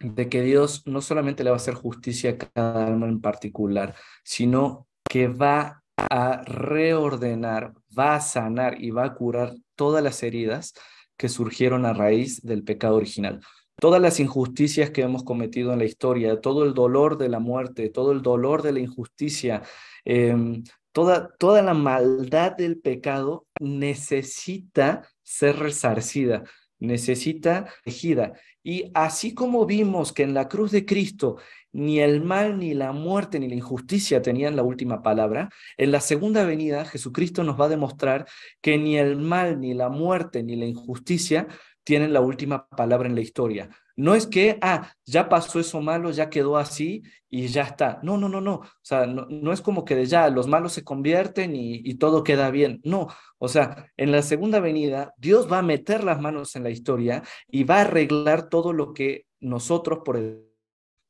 de 0.00 0.28
que 0.28 0.42
Dios 0.42 0.82
no 0.84 1.00
solamente 1.00 1.44
le 1.44 1.50
va 1.50 1.56
a 1.56 1.58
hacer 1.58 1.74
justicia 1.74 2.30
a 2.30 2.38
cada 2.38 2.84
alma 2.84 3.06
en 3.06 3.20
particular, 3.20 3.94
sino 4.24 4.88
que 5.08 5.28
va 5.28 5.84
a 5.96 6.42
reordenar, 6.42 7.74
va 7.96 8.16
a 8.16 8.20
sanar 8.20 8.82
y 8.82 8.90
va 8.90 9.04
a 9.04 9.14
curar 9.14 9.54
todas 9.76 10.02
las 10.02 10.24
heridas 10.24 10.74
que 11.16 11.28
surgieron 11.28 11.86
a 11.86 11.92
raíz 11.92 12.42
del 12.42 12.64
pecado 12.64 12.96
original 12.96 13.40
todas 13.80 14.00
las 14.00 14.20
injusticias 14.20 14.90
que 14.90 15.02
hemos 15.02 15.24
cometido 15.24 15.72
en 15.72 15.78
la 15.78 15.84
historia, 15.84 16.40
todo 16.40 16.64
el 16.64 16.74
dolor 16.74 17.18
de 17.18 17.28
la 17.28 17.38
muerte, 17.38 17.90
todo 17.90 18.12
el 18.12 18.22
dolor 18.22 18.62
de 18.62 18.72
la 18.72 18.80
injusticia, 18.80 19.62
em, 20.04 20.64
toda, 20.92 21.34
toda 21.38 21.62
la 21.62 21.74
maldad 21.74 22.56
del 22.56 22.80
pecado 22.80 23.46
necesita 23.60 25.08
ser 25.22 25.56
resarcida, 25.56 26.44
necesita 26.78 27.66
tejida. 27.84 28.32
Y 28.62 28.90
así 28.94 29.34
como 29.34 29.64
vimos 29.66 30.12
que 30.12 30.24
en 30.24 30.34
la 30.34 30.48
cruz 30.48 30.72
de 30.72 30.84
Cristo 30.84 31.36
ni 31.72 32.00
el 32.00 32.22
mal, 32.22 32.58
ni 32.58 32.74
la 32.74 32.92
muerte, 32.92 33.38
ni 33.38 33.48
la 33.48 33.54
injusticia 33.54 34.22
tenían 34.22 34.56
la 34.56 34.62
última 34.62 35.02
palabra, 35.02 35.50
en 35.76 35.92
la 35.92 36.00
segunda 36.00 36.44
venida 36.44 36.84
Jesucristo 36.84 37.44
nos 37.44 37.60
va 37.60 37.66
a 37.66 37.68
demostrar 37.68 38.26
que 38.60 38.78
ni 38.78 38.96
el 38.96 39.16
mal, 39.16 39.60
ni 39.60 39.74
la 39.74 39.88
muerte, 39.88 40.42
ni 40.42 40.56
la 40.56 40.66
injusticia 40.66 41.46
tienen 41.88 42.12
la 42.12 42.20
última 42.20 42.68
palabra 42.68 43.08
en 43.08 43.14
la 43.14 43.22
historia. 43.22 43.70
No 43.96 44.14
es 44.14 44.26
que, 44.26 44.58
ah, 44.60 44.92
ya 45.06 45.30
pasó 45.30 45.58
eso 45.58 45.80
malo, 45.80 46.10
ya 46.10 46.28
quedó 46.28 46.58
así 46.58 47.02
y 47.30 47.46
ya 47.46 47.62
está. 47.62 47.98
No, 48.02 48.18
no, 48.18 48.28
no, 48.28 48.42
no. 48.42 48.56
O 48.56 48.68
sea, 48.82 49.06
no, 49.06 49.52
es 49.54 49.62
como 49.62 49.86
que 49.86 49.96
de 49.96 50.04
ya 50.04 50.28
los 50.28 50.48
malos 50.48 50.74
se 50.74 50.84
convierten 50.84 51.56
y, 51.56 51.76
y, 51.76 51.94
todo 51.94 52.24
queda 52.24 52.50
bien. 52.50 52.82
No, 52.84 53.08
o 53.38 53.48
sea, 53.48 53.90
en 53.96 54.12
la 54.12 54.20
segunda 54.20 54.60
venida, 54.60 55.14
Dios 55.16 55.50
va 55.50 55.60
a 55.60 55.62
meter 55.62 56.04
las 56.04 56.20
manos 56.20 56.56
en 56.56 56.64
la 56.64 56.68
historia 56.68 57.22
y 57.48 57.64
va 57.64 57.78
a 57.78 57.80
arreglar 57.80 58.50
todo 58.50 58.74
lo 58.74 58.92
que 58.92 59.24
nosotros 59.40 60.00
por 60.04 60.18
el 60.18 60.46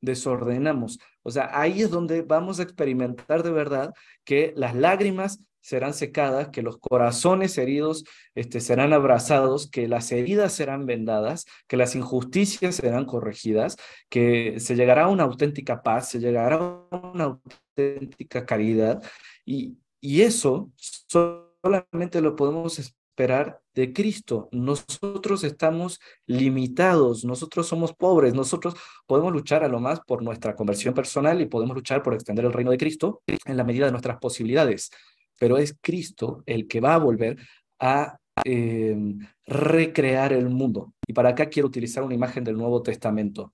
desordenamos. 0.01 1.01
O 1.25 1.33
sea, 1.33 1.51
ahí 1.61 1.83
es 1.83 1.91
donde 1.91 2.23
vamos 2.23 2.61
a 2.61 2.63
experimentar 2.63 3.43
de 3.43 3.51
verdad 3.51 3.95
que 4.23 4.53
las 4.55 4.77
lágrimas 4.77 5.41
serán 5.61 5.95
secadas, 5.95 6.49
que 6.49 6.63
los 6.63 6.79
corazones 6.79 7.59
heridos 7.59 8.05
este, 8.35 8.61
serán 8.61 8.93
abrazados, 8.93 9.71
que 9.71 9.89
las 9.89 10.11
heridas 10.13 10.53
serán 10.53 10.87
vendadas, 10.87 11.45
que 11.67 11.77
las 11.77 11.95
injusticias 11.95 12.77
serán 12.77 13.05
corregidas, 13.05 13.77
que 14.09 14.61
se 14.61 14.77
llegará 14.77 15.05
a 15.05 15.09
una 15.09 15.25
auténtica 15.25 15.83
paz, 15.83 16.09
se 16.11 16.21
llegará 16.21 16.57
a 16.57 17.11
una 17.13 17.41
auténtica 17.77 18.47
caridad. 18.47 19.03
Y, 19.45 19.77
y 20.01 20.23
eso 20.23 20.71
solamente 20.77 22.21
lo 22.21 22.37
podemos 22.37 22.79
esperar 22.79 23.61
de 23.75 23.93
Cristo. 23.93 24.49
Nosotros 24.53 25.43
estamos 25.43 26.01
limitados, 26.27 27.25
nosotros 27.25 27.67
somos 27.67 27.93
pobres, 27.93 28.33
nosotros 28.33 28.75
podemos 29.07 29.33
luchar 29.33 29.65
a 29.65 29.69
lo 29.69 29.81
más 29.81 30.01
por 30.07 30.23
nuestra 30.23 30.55
conversión 30.55 30.95
personal 30.95 31.41
y 31.41 31.47
podemos 31.47 31.77
luchar 31.77 32.03
por 32.03 32.15
extender 32.15 32.45
el 32.45 32.53
reino 32.53 32.71
de 32.71 32.79
Cristo 32.79 33.23
en 33.27 33.57
la 33.57 33.65
medida 33.65 33.87
de 33.87 33.93
nuestras 33.93 34.19
posibilidades 34.19 34.91
pero 35.39 35.59
es 35.59 35.77
Cristo 35.81 36.43
el 36.47 36.67
que 36.67 36.81
va 36.81 36.95
a 36.95 36.99
volver 36.99 37.39
a 37.79 38.19
em, 38.45 39.19
recrear 39.47 40.33
el 40.33 40.49
mundo. 40.49 40.95
Y 41.07 41.13
para 41.13 41.31
acá 41.31 41.49
quiero 41.49 41.69
utilizar 41.69 42.03
una 42.03 42.15
imagen 42.15 42.45
del 42.45 42.57
Nuevo 42.57 42.83
Testamento. 42.83 43.53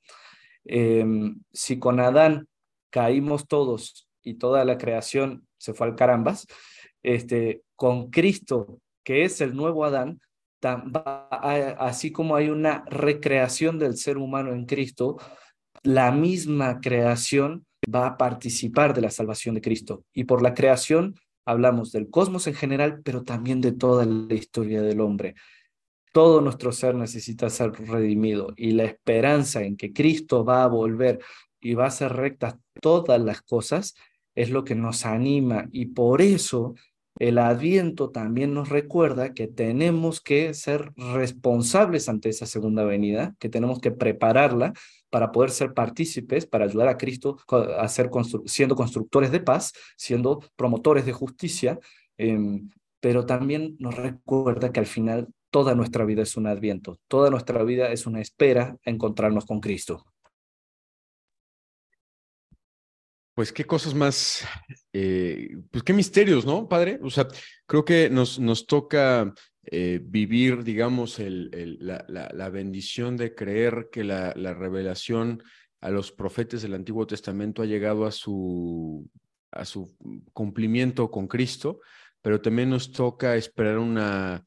Em, 0.64 1.40
si 1.52 1.78
con 1.78 2.00
Adán 2.00 2.48
caímos 2.90 3.46
todos 3.46 4.08
y 4.22 4.34
toda 4.34 4.64
la 4.64 4.78
creación 4.78 5.46
se 5.58 5.74
fue 5.74 5.86
al 5.86 5.96
carambas, 5.96 6.46
este, 7.02 7.62
con 7.76 8.10
Cristo, 8.10 8.80
que 9.04 9.24
es 9.24 9.40
el 9.40 9.54
nuevo 9.54 9.84
Adán, 9.84 10.20
así 11.78 12.10
como 12.10 12.36
hay 12.36 12.48
una 12.48 12.84
recreación 12.86 13.78
del 13.78 13.96
ser 13.96 14.16
humano 14.16 14.52
en 14.52 14.64
Cristo, 14.64 15.18
la 15.82 16.10
misma 16.10 16.80
creación 16.80 17.66
va 17.92 18.06
a 18.06 18.16
participar 18.16 18.94
de 18.94 19.02
la 19.02 19.10
salvación 19.10 19.54
de 19.54 19.60
Cristo. 19.60 20.04
Y 20.14 20.24
por 20.24 20.42
la 20.42 20.54
creación 20.54 21.14
hablamos 21.44 21.92
del 21.92 22.10
cosmos 22.10 22.46
en 22.46 22.54
general, 22.54 23.00
pero 23.04 23.22
también 23.22 23.60
de 23.60 23.72
toda 23.72 24.04
la 24.04 24.34
historia 24.34 24.82
del 24.82 25.00
hombre. 25.00 25.34
Todo 26.12 26.40
nuestro 26.40 26.72
ser 26.72 26.94
necesita 26.94 27.50
ser 27.50 27.72
redimido 27.72 28.52
y 28.56 28.72
la 28.72 28.84
esperanza 28.84 29.62
en 29.62 29.76
que 29.76 29.92
Cristo 29.92 30.44
va 30.44 30.62
a 30.64 30.68
volver 30.68 31.18
y 31.60 31.74
va 31.74 31.84
a 31.84 31.88
hacer 31.88 32.12
rectas 32.12 32.56
todas 32.80 33.20
las 33.20 33.42
cosas 33.42 33.94
es 34.34 34.50
lo 34.50 34.64
que 34.64 34.74
nos 34.74 35.06
anima 35.06 35.68
y 35.72 35.86
por 35.86 36.22
eso 36.22 36.74
el 37.18 37.38
adviento 37.38 38.10
también 38.10 38.54
nos 38.54 38.68
recuerda 38.68 39.34
que 39.34 39.46
tenemos 39.46 40.20
que 40.20 40.52
ser 40.52 40.92
responsables 40.96 42.08
ante 42.08 42.28
esa 42.28 42.46
segunda 42.46 42.84
venida, 42.84 43.36
que 43.38 43.48
tenemos 43.48 43.80
que 43.80 43.92
prepararla 43.92 44.72
para 45.14 45.30
poder 45.30 45.52
ser 45.52 45.74
partícipes, 45.74 46.44
para 46.44 46.64
ayudar 46.64 46.88
a 46.88 46.96
Cristo 46.96 47.36
a 47.78 47.86
ser 47.86 48.10
siendo 48.46 48.74
constructores 48.74 49.30
de 49.30 49.38
paz, 49.38 49.72
siendo 49.96 50.40
promotores 50.56 51.06
de 51.06 51.12
justicia, 51.12 51.78
em, 52.18 52.68
pero 52.98 53.24
también 53.24 53.76
nos 53.78 53.94
recuerda 53.94 54.72
que 54.72 54.80
al 54.80 54.86
final 54.86 55.28
toda 55.50 55.76
nuestra 55.76 56.04
vida 56.04 56.22
es 56.22 56.36
un 56.36 56.48
adviento, 56.48 56.98
toda 57.06 57.30
nuestra 57.30 57.62
vida 57.62 57.92
es 57.92 58.06
una 58.06 58.20
espera 58.20 58.76
a 58.84 58.90
encontrarnos 58.90 59.46
con 59.46 59.60
Cristo. 59.60 60.04
Pues 63.36 63.52
qué 63.52 63.64
cosas 63.64 63.94
más, 63.94 64.44
eh, 64.92 65.48
pues 65.70 65.84
qué 65.84 65.92
misterios, 65.92 66.44
¿no, 66.44 66.68
padre? 66.68 66.98
O 67.04 67.10
sea, 67.10 67.28
creo 67.66 67.84
que 67.84 68.10
nos, 68.10 68.40
nos 68.40 68.66
toca 68.66 69.32
eh, 69.66 70.00
vivir, 70.02 70.62
digamos, 70.64 71.18
la, 71.18 72.48
bendición 72.50 73.16
de 73.16 73.34
creer 73.34 73.88
que 73.90 74.04
la, 74.04 74.32
la, 74.36 74.54
revelación 74.54 75.42
a 75.80 75.90
los 75.90 76.12
profetas 76.12 76.62
del 76.62 76.74
Antiguo 76.74 77.06
Testamento 77.06 77.62
ha 77.62 77.66
llegado 77.66 78.06
a 78.06 78.10
su, 78.10 79.08
cumplimiento 80.32 81.10
con 81.10 81.26
Cristo, 81.28 81.80
pero 82.22 82.40
también 82.40 82.70
nos 82.70 82.90
toca 82.90 83.36
esperar 83.36 83.78
una, 83.78 84.44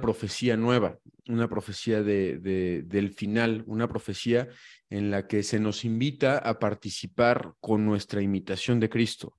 profecía 0.00 0.56
nueva, 0.56 0.98
una 1.28 1.48
profecía 1.48 2.02
de, 2.02 2.38
de, 2.38 2.82
del 2.82 3.10
final, 3.14 3.64
una 3.66 3.88
profecía 3.88 4.48
en 4.90 5.10
la 5.10 5.26
que 5.26 5.42
se 5.42 5.58
nos 5.58 5.84
invita 5.84 6.38
a 6.38 6.58
participar 6.58 7.54
con 7.60 7.84
nuestra 7.86 8.20
imitación 8.22 8.78
de 8.80 8.88
Cristo 8.88 9.36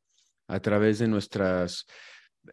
a 0.48 0.60
través 0.60 0.98
de 1.00 1.08
nuestras, 1.08 1.86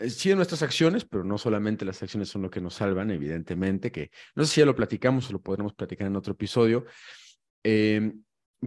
sí 0.08 0.28
de 0.28 0.36
nuestras 0.36 0.62
acciones, 0.62 1.04
pero 1.04 1.24
no 1.24 1.38
solamente 1.38 1.84
las 1.84 2.02
acciones 2.02 2.28
son 2.28 2.42
lo 2.42 2.50
que 2.50 2.60
nos 2.60 2.74
salvan, 2.74 3.10
evidentemente, 3.10 3.90
que 3.90 4.10
no 4.34 4.44
sé 4.44 4.54
si 4.54 4.60
ya 4.60 4.66
lo 4.66 4.74
platicamos 4.74 5.28
o 5.28 5.32
lo 5.32 5.40
podremos 5.40 5.74
platicar 5.74 6.06
en 6.06 6.16
otro 6.16 6.32
episodio, 6.32 6.84
em, 7.62 8.22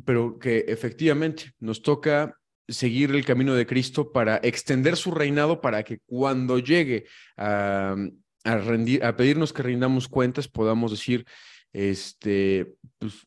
pero 0.06 0.38
que 0.38 0.66
efectivamente 0.68 1.52
nos 1.60 1.82
toca 1.82 2.38
seguir 2.68 3.12
el 3.12 3.26
camino 3.26 3.54
de 3.56 3.66
Cristo 3.66 4.12
para 4.12 4.38
extender 4.44 4.98
su 4.98 5.12
reinado 5.12 5.62
para 5.62 5.84
que 5.84 6.00
cuando 6.06 6.60
llegue 6.60 7.06
a, 7.38 7.96
a, 8.44 8.58
rendir, 8.58 9.04
a 9.04 9.16
pedirnos 9.16 9.54
que 9.54 9.64
rindamos 9.64 10.08
cuentas 10.08 10.48
podamos 10.48 10.92
decir, 10.92 11.26
este, 11.72 12.76
pues, 13.00 13.26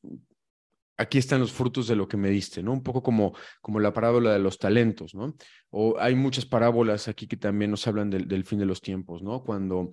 aquí 1.01 1.17
están 1.17 1.41
los 1.41 1.53
frutos 1.53 1.89
de 1.89 1.97
lo 1.97 2.07
que 2.07 2.19
me 2.19 2.29
diste, 2.29 2.63
¿no? 2.63 2.73
Un 2.73 2.83
poco 2.83 3.03
como, 3.03 3.35
como 3.63 3.81
la 3.81 3.93
parábola 3.93 4.33
de 4.35 4.39
los 4.39 4.59
talentos, 4.59 5.15
¿no? 5.15 5.35
O 5.71 5.99
hay 5.99 6.15
muchas 6.15 6.45
parábolas 6.45 7.09
aquí 7.09 7.27
que 7.27 7.39
también 7.39 7.71
nos 7.71 7.87
hablan 7.87 8.11
del, 8.11 8.45
fin 8.45 8.59
de 8.59 8.67
los 8.67 8.83
tiempos, 8.83 9.23
¿no? 9.23 9.43
Cuando 9.43 9.93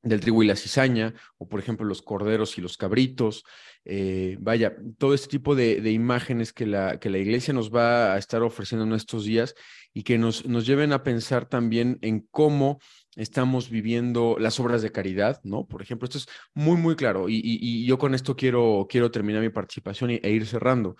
del 0.00 0.20
trigo 0.20 0.44
y 0.44 0.46
la 0.46 0.54
cizaña, 0.54 1.12
o 1.38 1.48
por 1.48 1.58
ejemplo 1.58 1.84
los 1.84 2.02
corderos 2.02 2.56
y 2.56 2.60
los 2.60 2.76
cabritos. 2.76 3.42
Eh, 3.84 4.36
vaya, 4.40 4.76
todo 4.96 5.12
este 5.12 5.26
tipo 5.26 5.56
de, 5.56 5.80
de, 5.80 5.90
imágenes 5.90 6.52
que 6.52 6.66
la, 6.66 7.00
que 7.00 7.10
la 7.10 7.18
iglesia 7.18 7.52
nos 7.52 7.74
va 7.74 8.14
a 8.14 8.18
estar 8.18 8.42
ofreciendo 8.44 8.86
en 8.86 8.92
estos 8.92 9.24
días 9.24 9.56
y 9.92 10.04
que 10.04 10.16
nos, 10.16 10.46
nos 10.46 10.66
lleven 10.66 10.92
a 10.92 11.02
pensar 11.02 11.48
también 11.48 11.98
en 12.00 12.20
cómo 12.30 12.78
estamos 13.18 13.68
viviendo 13.68 14.36
las 14.38 14.58
obras 14.60 14.80
de 14.80 14.92
caridad, 14.92 15.40
¿no? 15.42 15.66
Por 15.66 15.82
ejemplo, 15.82 16.06
esto 16.06 16.18
es 16.18 16.28
muy, 16.54 16.76
muy 16.76 16.96
claro 16.96 17.28
y, 17.28 17.84
yo 17.84 17.98
con 17.98 18.14
esto 18.14 18.36
quiero, 18.36 18.86
quiero 18.88 19.10
terminar 19.10 19.42
mi 19.42 19.50
participación 19.50 20.10
e, 20.10 20.20
ir 20.24 20.46
cerrando. 20.46 20.96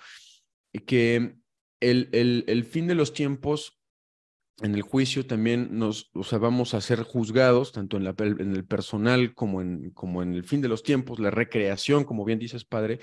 Que 0.86 1.36
el, 1.80 2.08
el, 2.12 2.44
el 2.48 2.64
fin 2.64 2.88
de 2.88 2.94
los 2.94 3.12
tiempos 3.12 3.78
en 4.60 4.74
el 4.74 4.82
juicio 4.82 5.24
también 5.24 5.68
nos, 5.78 6.10
o 6.14 6.24
sea, 6.24 6.38
vamos 6.38 6.74
a 6.74 6.80
ser 6.80 7.04
juzgados, 7.04 7.70
tanto 7.70 7.96
en, 7.96 8.04
la, 8.04 8.14
en 8.18 8.56
el 8.56 8.64
personal 8.64 9.34
como 9.34 9.62
en, 9.62 9.90
como 9.90 10.22
en 10.22 10.34
el 10.34 10.42
fin 10.42 10.60
de 10.60 10.68
los 10.68 10.82
tiempos, 10.82 11.20
la 11.20 11.30
recreación, 11.30 12.04
como 12.04 12.24
bien 12.24 12.40
dices, 12.40 12.64
padre, 12.64 12.98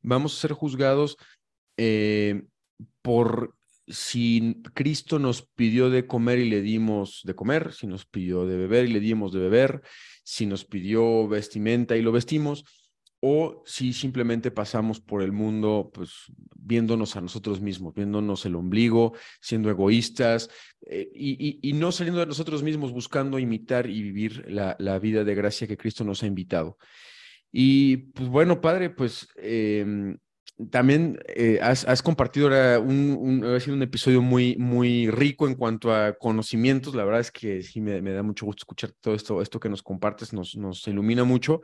vamos 0.00 0.36
a 0.36 0.40
ser 0.40 0.52
juzgados 0.52 1.16
eh, 1.76 2.44
por 3.02 3.56
si 3.86 4.62
Cristo 4.74 5.18
nos 5.18 5.42
pidió 5.42 5.90
de 5.90 6.06
comer 6.06 6.38
y 6.38 6.48
le 6.48 6.62
dimos 6.62 7.22
de 7.24 7.34
comer, 7.34 7.72
si 7.72 7.86
nos 7.86 8.06
pidió 8.06 8.46
de 8.46 8.56
beber 8.56 8.86
y 8.86 8.92
le 8.92 9.00
dimos 9.00 9.32
de 9.32 9.40
beber, 9.40 9.82
si 10.22 10.46
nos 10.46 10.64
pidió 10.64 11.26
vestimenta 11.28 11.96
y 11.96 12.02
lo 12.02 12.12
vestimos, 12.12 12.64
o 13.24 13.62
si 13.64 13.92
simplemente 13.92 14.50
pasamos 14.50 15.00
por 15.00 15.22
el 15.22 15.30
mundo 15.30 15.92
pues 15.94 16.24
viéndonos 16.56 17.14
a 17.14 17.20
nosotros 17.20 17.60
mismos, 17.60 17.94
viéndonos 17.94 18.44
el 18.46 18.56
ombligo, 18.56 19.14
siendo 19.40 19.70
egoístas 19.70 20.50
eh, 20.86 21.08
y, 21.14 21.72
no 21.74 21.92
saliendo 21.92 22.18
de 22.18 22.26
nosotros 22.26 22.64
mismos 22.64 22.92
buscando 22.92 23.38
imitar 23.38 23.88
y 23.88 24.02
vivir 24.02 24.44
la, 24.48 24.98
vida 24.98 25.22
de 25.22 25.36
gracia 25.36 25.68
que 25.68 25.76
Cristo 25.76 26.02
nos 26.02 26.24
ha 26.24 26.26
invitado. 26.26 26.78
Y 27.52 27.98
pues 27.98 28.28
bueno, 28.28 28.60
Padre, 28.60 28.90
pues 28.90 29.28
eh, 29.36 30.16
también 30.70 31.18
eh, 31.26 31.58
has, 31.62 32.02
compartido 32.02 32.46
ahora 32.46 32.78
un, 32.78 33.42
un, 33.44 33.82
episodio 33.82 34.22
muy, 34.22 34.56
muy 34.56 35.10
rico 35.10 35.46
en 35.46 35.54
cuanto 35.54 35.94
a 35.94 36.14
conocimientos. 36.14 36.94
La 36.94 37.04
verdad 37.04 37.20
es 37.20 37.30
que 37.30 37.62
sí 37.62 37.80
me, 37.80 38.02
me 38.02 38.12
da 38.12 38.22
mucho 38.22 38.46
gusto 38.46 38.62
escuchar 38.62 38.92
todo 39.00 39.14
esto, 39.14 39.42
esto 39.42 39.60
que 39.60 39.68
nos 39.68 39.82
compartes, 39.82 40.32
nos, 40.32 40.56
nos 40.56 40.86
ilumina 40.86 41.24
mucho. 41.24 41.62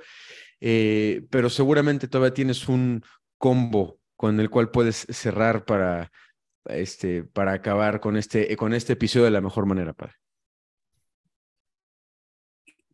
Eh, 0.60 1.22
pero 1.30 1.50
seguramente 1.50 2.08
todavía 2.08 2.34
tienes 2.34 2.68
un 2.68 3.02
combo 3.36 3.98
con 4.16 4.40
el 4.40 4.50
cual 4.50 4.70
puedes 4.70 5.06
cerrar 5.10 5.64
para, 5.64 6.10
este, 6.64 7.24
para 7.24 7.52
acabar 7.52 8.00
con 8.00 8.16
este, 8.16 8.56
con 8.56 8.74
este 8.74 8.94
episodio 8.94 9.26
de 9.26 9.30
la 9.30 9.40
mejor 9.40 9.66
manera, 9.66 9.92
padre. 9.92 10.14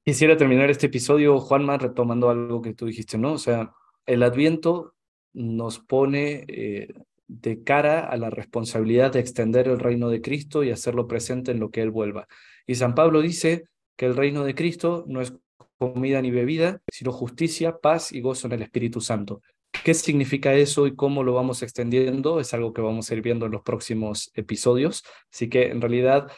Quisiera 0.04 0.36
terminar 0.36 0.68
este 0.70 0.86
episodio, 0.86 1.38
Juanma, 1.40 1.78
retomando 1.78 2.28
algo 2.28 2.60
que 2.60 2.74
tú 2.74 2.86
dijiste, 2.86 3.16
¿no? 3.16 3.32
O 3.32 3.38
sea, 3.38 3.72
el 4.04 4.22
Adviento 4.22 4.93
nos 5.34 5.78
pone 5.80 6.44
eh, 6.48 6.94
de 7.26 7.62
cara 7.62 8.00
a 8.00 8.16
la 8.16 8.30
responsabilidad 8.30 9.12
de 9.12 9.20
extender 9.20 9.68
el 9.68 9.78
reino 9.78 10.08
de 10.08 10.20
Cristo 10.20 10.64
y 10.64 10.70
hacerlo 10.70 11.06
presente 11.06 11.50
en 11.50 11.60
lo 11.60 11.70
que 11.70 11.82
Él 11.82 11.90
vuelva. 11.90 12.26
Y 12.66 12.76
San 12.76 12.94
Pablo 12.94 13.20
dice 13.20 13.64
que 13.96 14.06
el 14.06 14.16
reino 14.16 14.44
de 14.44 14.54
Cristo 14.54 15.04
no 15.06 15.20
es 15.20 15.34
comida 15.78 16.22
ni 16.22 16.30
bebida, 16.30 16.80
sino 16.90 17.12
justicia, 17.12 17.78
paz 17.78 18.12
y 18.12 18.20
gozo 18.20 18.46
en 18.46 18.54
el 18.54 18.62
Espíritu 18.62 19.00
Santo. 19.00 19.42
¿Qué 19.82 19.92
significa 19.92 20.54
eso 20.54 20.86
y 20.86 20.94
cómo 20.94 21.22
lo 21.22 21.34
vamos 21.34 21.62
extendiendo? 21.62 22.40
Es 22.40 22.54
algo 22.54 22.72
que 22.72 22.80
vamos 22.80 23.10
a 23.10 23.14
ir 23.14 23.22
viendo 23.22 23.46
en 23.46 23.52
los 23.52 23.62
próximos 23.62 24.30
episodios. 24.34 25.04
Así 25.32 25.48
que 25.48 25.66
en 25.66 25.80
realidad 25.80 26.30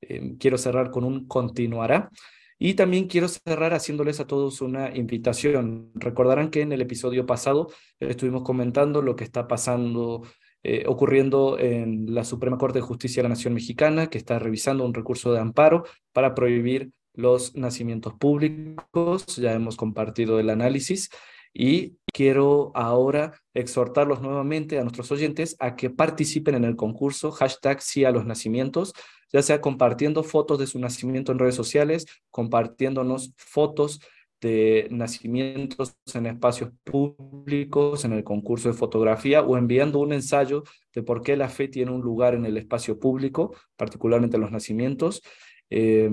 eh, 0.00 0.34
quiero 0.38 0.58
cerrar 0.58 0.90
con 0.90 1.04
un 1.04 1.26
continuará. 1.28 2.10
Y 2.58 2.74
también 2.74 3.06
quiero 3.06 3.28
cerrar 3.28 3.72
haciéndoles 3.72 4.18
a 4.20 4.26
todos 4.26 4.60
una 4.60 4.94
invitación. 4.96 5.92
Recordarán 5.94 6.50
que 6.50 6.62
en 6.62 6.72
el 6.72 6.80
episodio 6.80 7.24
pasado 7.24 7.68
estuvimos 8.00 8.42
comentando 8.42 9.00
lo 9.00 9.14
que 9.14 9.24
está 9.24 9.46
pasando, 9.46 10.22
eh, 10.64 10.84
ocurriendo 10.86 11.58
en 11.58 12.12
la 12.12 12.24
Suprema 12.24 12.58
Corte 12.58 12.80
de 12.80 12.84
Justicia 12.84 13.22
de 13.22 13.28
la 13.28 13.34
Nación 13.34 13.54
Mexicana, 13.54 14.08
que 14.08 14.18
está 14.18 14.38
revisando 14.40 14.84
un 14.84 14.94
recurso 14.94 15.32
de 15.32 15.40
amparo 15.40 15.84
para 16.12 16.34
prohibir 16.34 16.90
los 17.14 17.54
nacimientos 17.56 18.14
públicos, 18.14 19.24
ya 19.36 19.52
hemos 19.52 19.76
compartido 19.76 20.38
el 20.38 20.50
análisis 20.50 21.10
y 21.52 21.96
quiero 22.12 22.70
ahora 22.74 23.40
exhortarlos 23.54 24.20
nuevamente 24.20 24.78
a 24.78 24.82
nuestros 24.82 25.10
oyentes 25.10 25.56
a 25.58 25.74
que 25.74 25.90
participen 25.90 26.54
en 26.54 26.64
el 26.64 26.76
concurso 26.76 27.32
hashtag 27.32 27.82
sí 27.82 28.02
los 28.02 28.24
nacimientos, 28.24 28.92
ya 29.32 29.42
sea 29.42 29.60
compartiendo 29.60 30.22
fotos 30.22 30.58
de 30.58 30.66
su 30.66 30.78
nacimiento 30.78 31.32
en 31.32 31.38
redes 31.38 31.54
sociales, 31.54 32.06
compartiéndonos 32.30 33.32
fotos 33.36 34.00
de 34.40 34.86
nacimientos 34.90 35.96
en 36.14 36.26
espacios 36.26 36.70
públicos, 36.84 38.04
en 38.04 38.12
el 38.12 38.22
concurso 38.22 38.68
de 38.68 38.74
fotografía 38.74 39.42
o 39.42 39.56
enviando 39.56 39.98
un 39.98 40.12
ensayo 40.12 40.62
de 40.94 41.02
por 41.02 41.22
qué 41.22 41.36
la 41.36 41.48
fe 41.48 41.68
tiene 41.68 41.90
un 41.90 42.02
lugar 42.02 42.34
en 42.34 42.46
el 42.46 42.56
espacio 42.56 42.98
público, 42.98 43.54
particularmente 43.76 44.38
los 44.38 44.52
nacimientos. 44.52 45.22
Eh, 45.70 46.10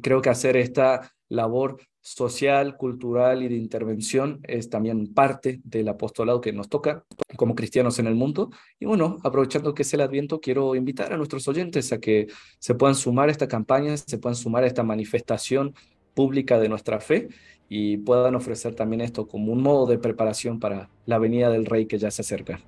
Creo 0.00 0.22
que 0.22 0.30
hacer 0.30 0.56
esta 0.56 1.12
labor 1.32 1.78
social, 2.00 2.76
cultural 2.76 3.42
y 3.42 3.48
de 3.48 3.56
intervención 3.56 4.40
es 4.42 4.68
también 4.68 5.14
parte 5.14 5.60
del 5.64 5.88
apostolado 5.88 6.40
que 6.40 6.52
nos 6.52 6.68
toca 6.68 7.04
como 7.36 7.54
cristianos 7.54 7.98
en 7.98 8.06
el 8.06 8.14
mundo. 8.14 8.50
Y 8.78 8.86
bueno, 8.86 9.18
aprovechando 9.22 9.72
que 9.72 9.82
es 9.82 9.94
el 9.94 10.00
Adviento, 10.00 10.40
quiero 10.40 10.74
invitar 10.74 11.12
a 11.12 11.16
nuestros 11.16 11.46
oyentes 11.48 11.92
a 11.92 12.00
que 12.00 12.26
se 12.58 12.74
puedan 12.74 12.96
sumar 12.96 13.28
a 13.28 13.32
esta 13.32 13.48
campaña, 13.48 13.96
se 13.96 14.18
puedan 14.18 14.36
sumar 14.36 14.64
a 14.64 14.66
esta 14.66 14.82
manifestación 14.82 15.74
pública 16.14 16.58
de 16.58 16.68
nuestra 16.68 17.00
fe 17.00 17.28
y 17.68 17.96
puedan 17.98 18.34
ofrecer 18.34 18.74
también 18.74 19.00
esto 19.00 19.26
como 19.26 19.52
un 19.52 19.62
modo 19.62 19.86
de 19.86 19.98
preparación 19.98 20.60
para 20.60 20.90
la 21.06 21.18
venida 21.18 21.50
del 21.50 21.64
Rey 21.64 21.86
que 21.86 21.98
ya 21.98 22.10
se 22.10 22.22
acerca. 22.22 22.60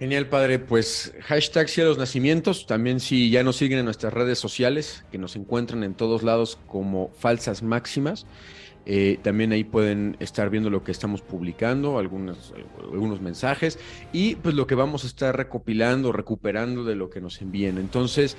Genial, 0.00 0.28
padre. 0.28 0.58
Pues 0.58 1.12
hashtag 1.24 1.68
los 1.76 1.98
Nacimientos. 1.98 2.66
También 2.66 3.00
si 3.00 3.28
ya 3.28 3.42
nos 3.42 3.56
siguen 3.56 3.80
en 3.80 3.84
nuestras 3.84 4.14
redes 4.14 4.38
sociales, 4.38 5.04
que 5.12 5.18
nos 5.18 5.36
encuentran 5.36 5.84
en 5.84 5.92
todos 5.92 6.22
lados 6.22 6.58
como 6.66 7.10
falsas 7.18 7.62
máximas. 7.62 8.24
Eh, 8.86 9.18
también 9.22 9.52
ahí 9.52 9.62
pueden 9.62 10.16
estar 10.18 10.48
viendo 10.48 10.70
lo 10.70 10.84
que 10.84 10.90
estamos 10.90 11.20
publicando, 11.20 11.98
algunos, 11.98 12.54
algunos 12.90 13.20
mensajes 13.20 13.78
y 14.10 14.36
pues 14.36 14.54
lo 14.54 14.66
que 14.66 14.74
vamos 14.74 15.04
a 15.04 15.06
estar 15.06 15.36
recopilando, 15.36 16.12
recuperando 16.12 16.82
de 16.82 16.94
lo 16.94 17.10
que 17.10 17.20
nos 17.20 17.42
envíen. 17.42 17.76
Entonces, 17.76 18.38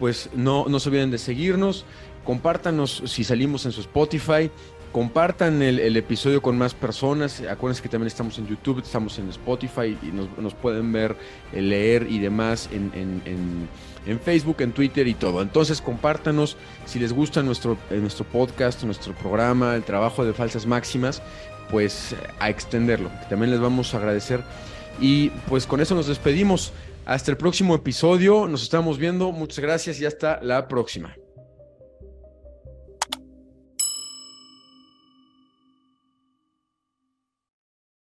pues 0.00 0.30
no, 0.34 0.64
no 0.66 0.80
se 0.80 0.88
olviden 0.88 1.10
de 1.10 1.18
seguirnos, 1.18 1.84
compártanos 2.24 3.02
si 3.04 3.22
salimos 3.22 3.66
en 3.66 3.72
su 3.72 3.82
Spotify, 3.82 4.50
compartan 4.92 5.62
el, 5.62 5.96
episodio 5.96 6.42
con 6.42 6.56
más 6.56 6.74
personas. 6.74 7.42
Acuérdense 7.48 7.82
que 7.82 7.88
también 7.88 8.06
estamos 8.06 8.38
en 8.38 8.46
YouTube, 8.46 8.80
estamos 8.82 9.18
en 9.18 9.28
Spotify 9.30 9.98
y 10.02 10.06
nos, 10.06 10.54
pueden 10.54 10.92
ver, 10.92 11.16
eh, 11.52 11.62
leer 11.62 12.06
y 12.08 12.18
demás 12.18 12.68
en, 12.72 13.68
Facebook, 14.22 14.56
en 14.60 14.72
Twitter 14.72 15.08
y 15.08 15.14
todo. 15.14 15.42
Entonces, 15.42 15.80
compártanos 15.80 16.56
si 16.86 16.98
les 16.98 17.12
gusta 17.12 17.42
nuestro, 17.42 17.78
eh, 17.90 17.96
nuestro 17.96 18.24
podcast, 18.24 18.84
nuestro 18.84 19.14
programa, 19.14 19.74
el 19.74 19.82
trabajo 19.82 20.24
de 20.24 20.32
falsas 20.32 20.66
máximas, 20.66 21.22
pues 21.70 22.14
a 22.38 22.50
extenderlo. 22.50 23.10
También 23.28 23.50
les 23.50 23.60
vamos 23.60 23.94
a 23.94 23.96
agradecer. 23.96 24.42
Y 25.00 25.30
pues 25.48 25.66
con 25.66 25.80
eso 25.80 25.94
nos 25.94 26.06
despedimos. 26.06 26.72
Hasta 27.04 27.32
el 27.32 27.36
próximo 27.36 27.74
episodio. 27.74 28.46
Nos 28.46 28.62
estamos 28.62 28.98
viendo. 28.98 29.32
Muchas 29.32 29.58
gracias 29.58 30.00
y 30.00 30.06
hasta 30.06 30.40
la 30.42 30.68
próxima. 30.68 31.16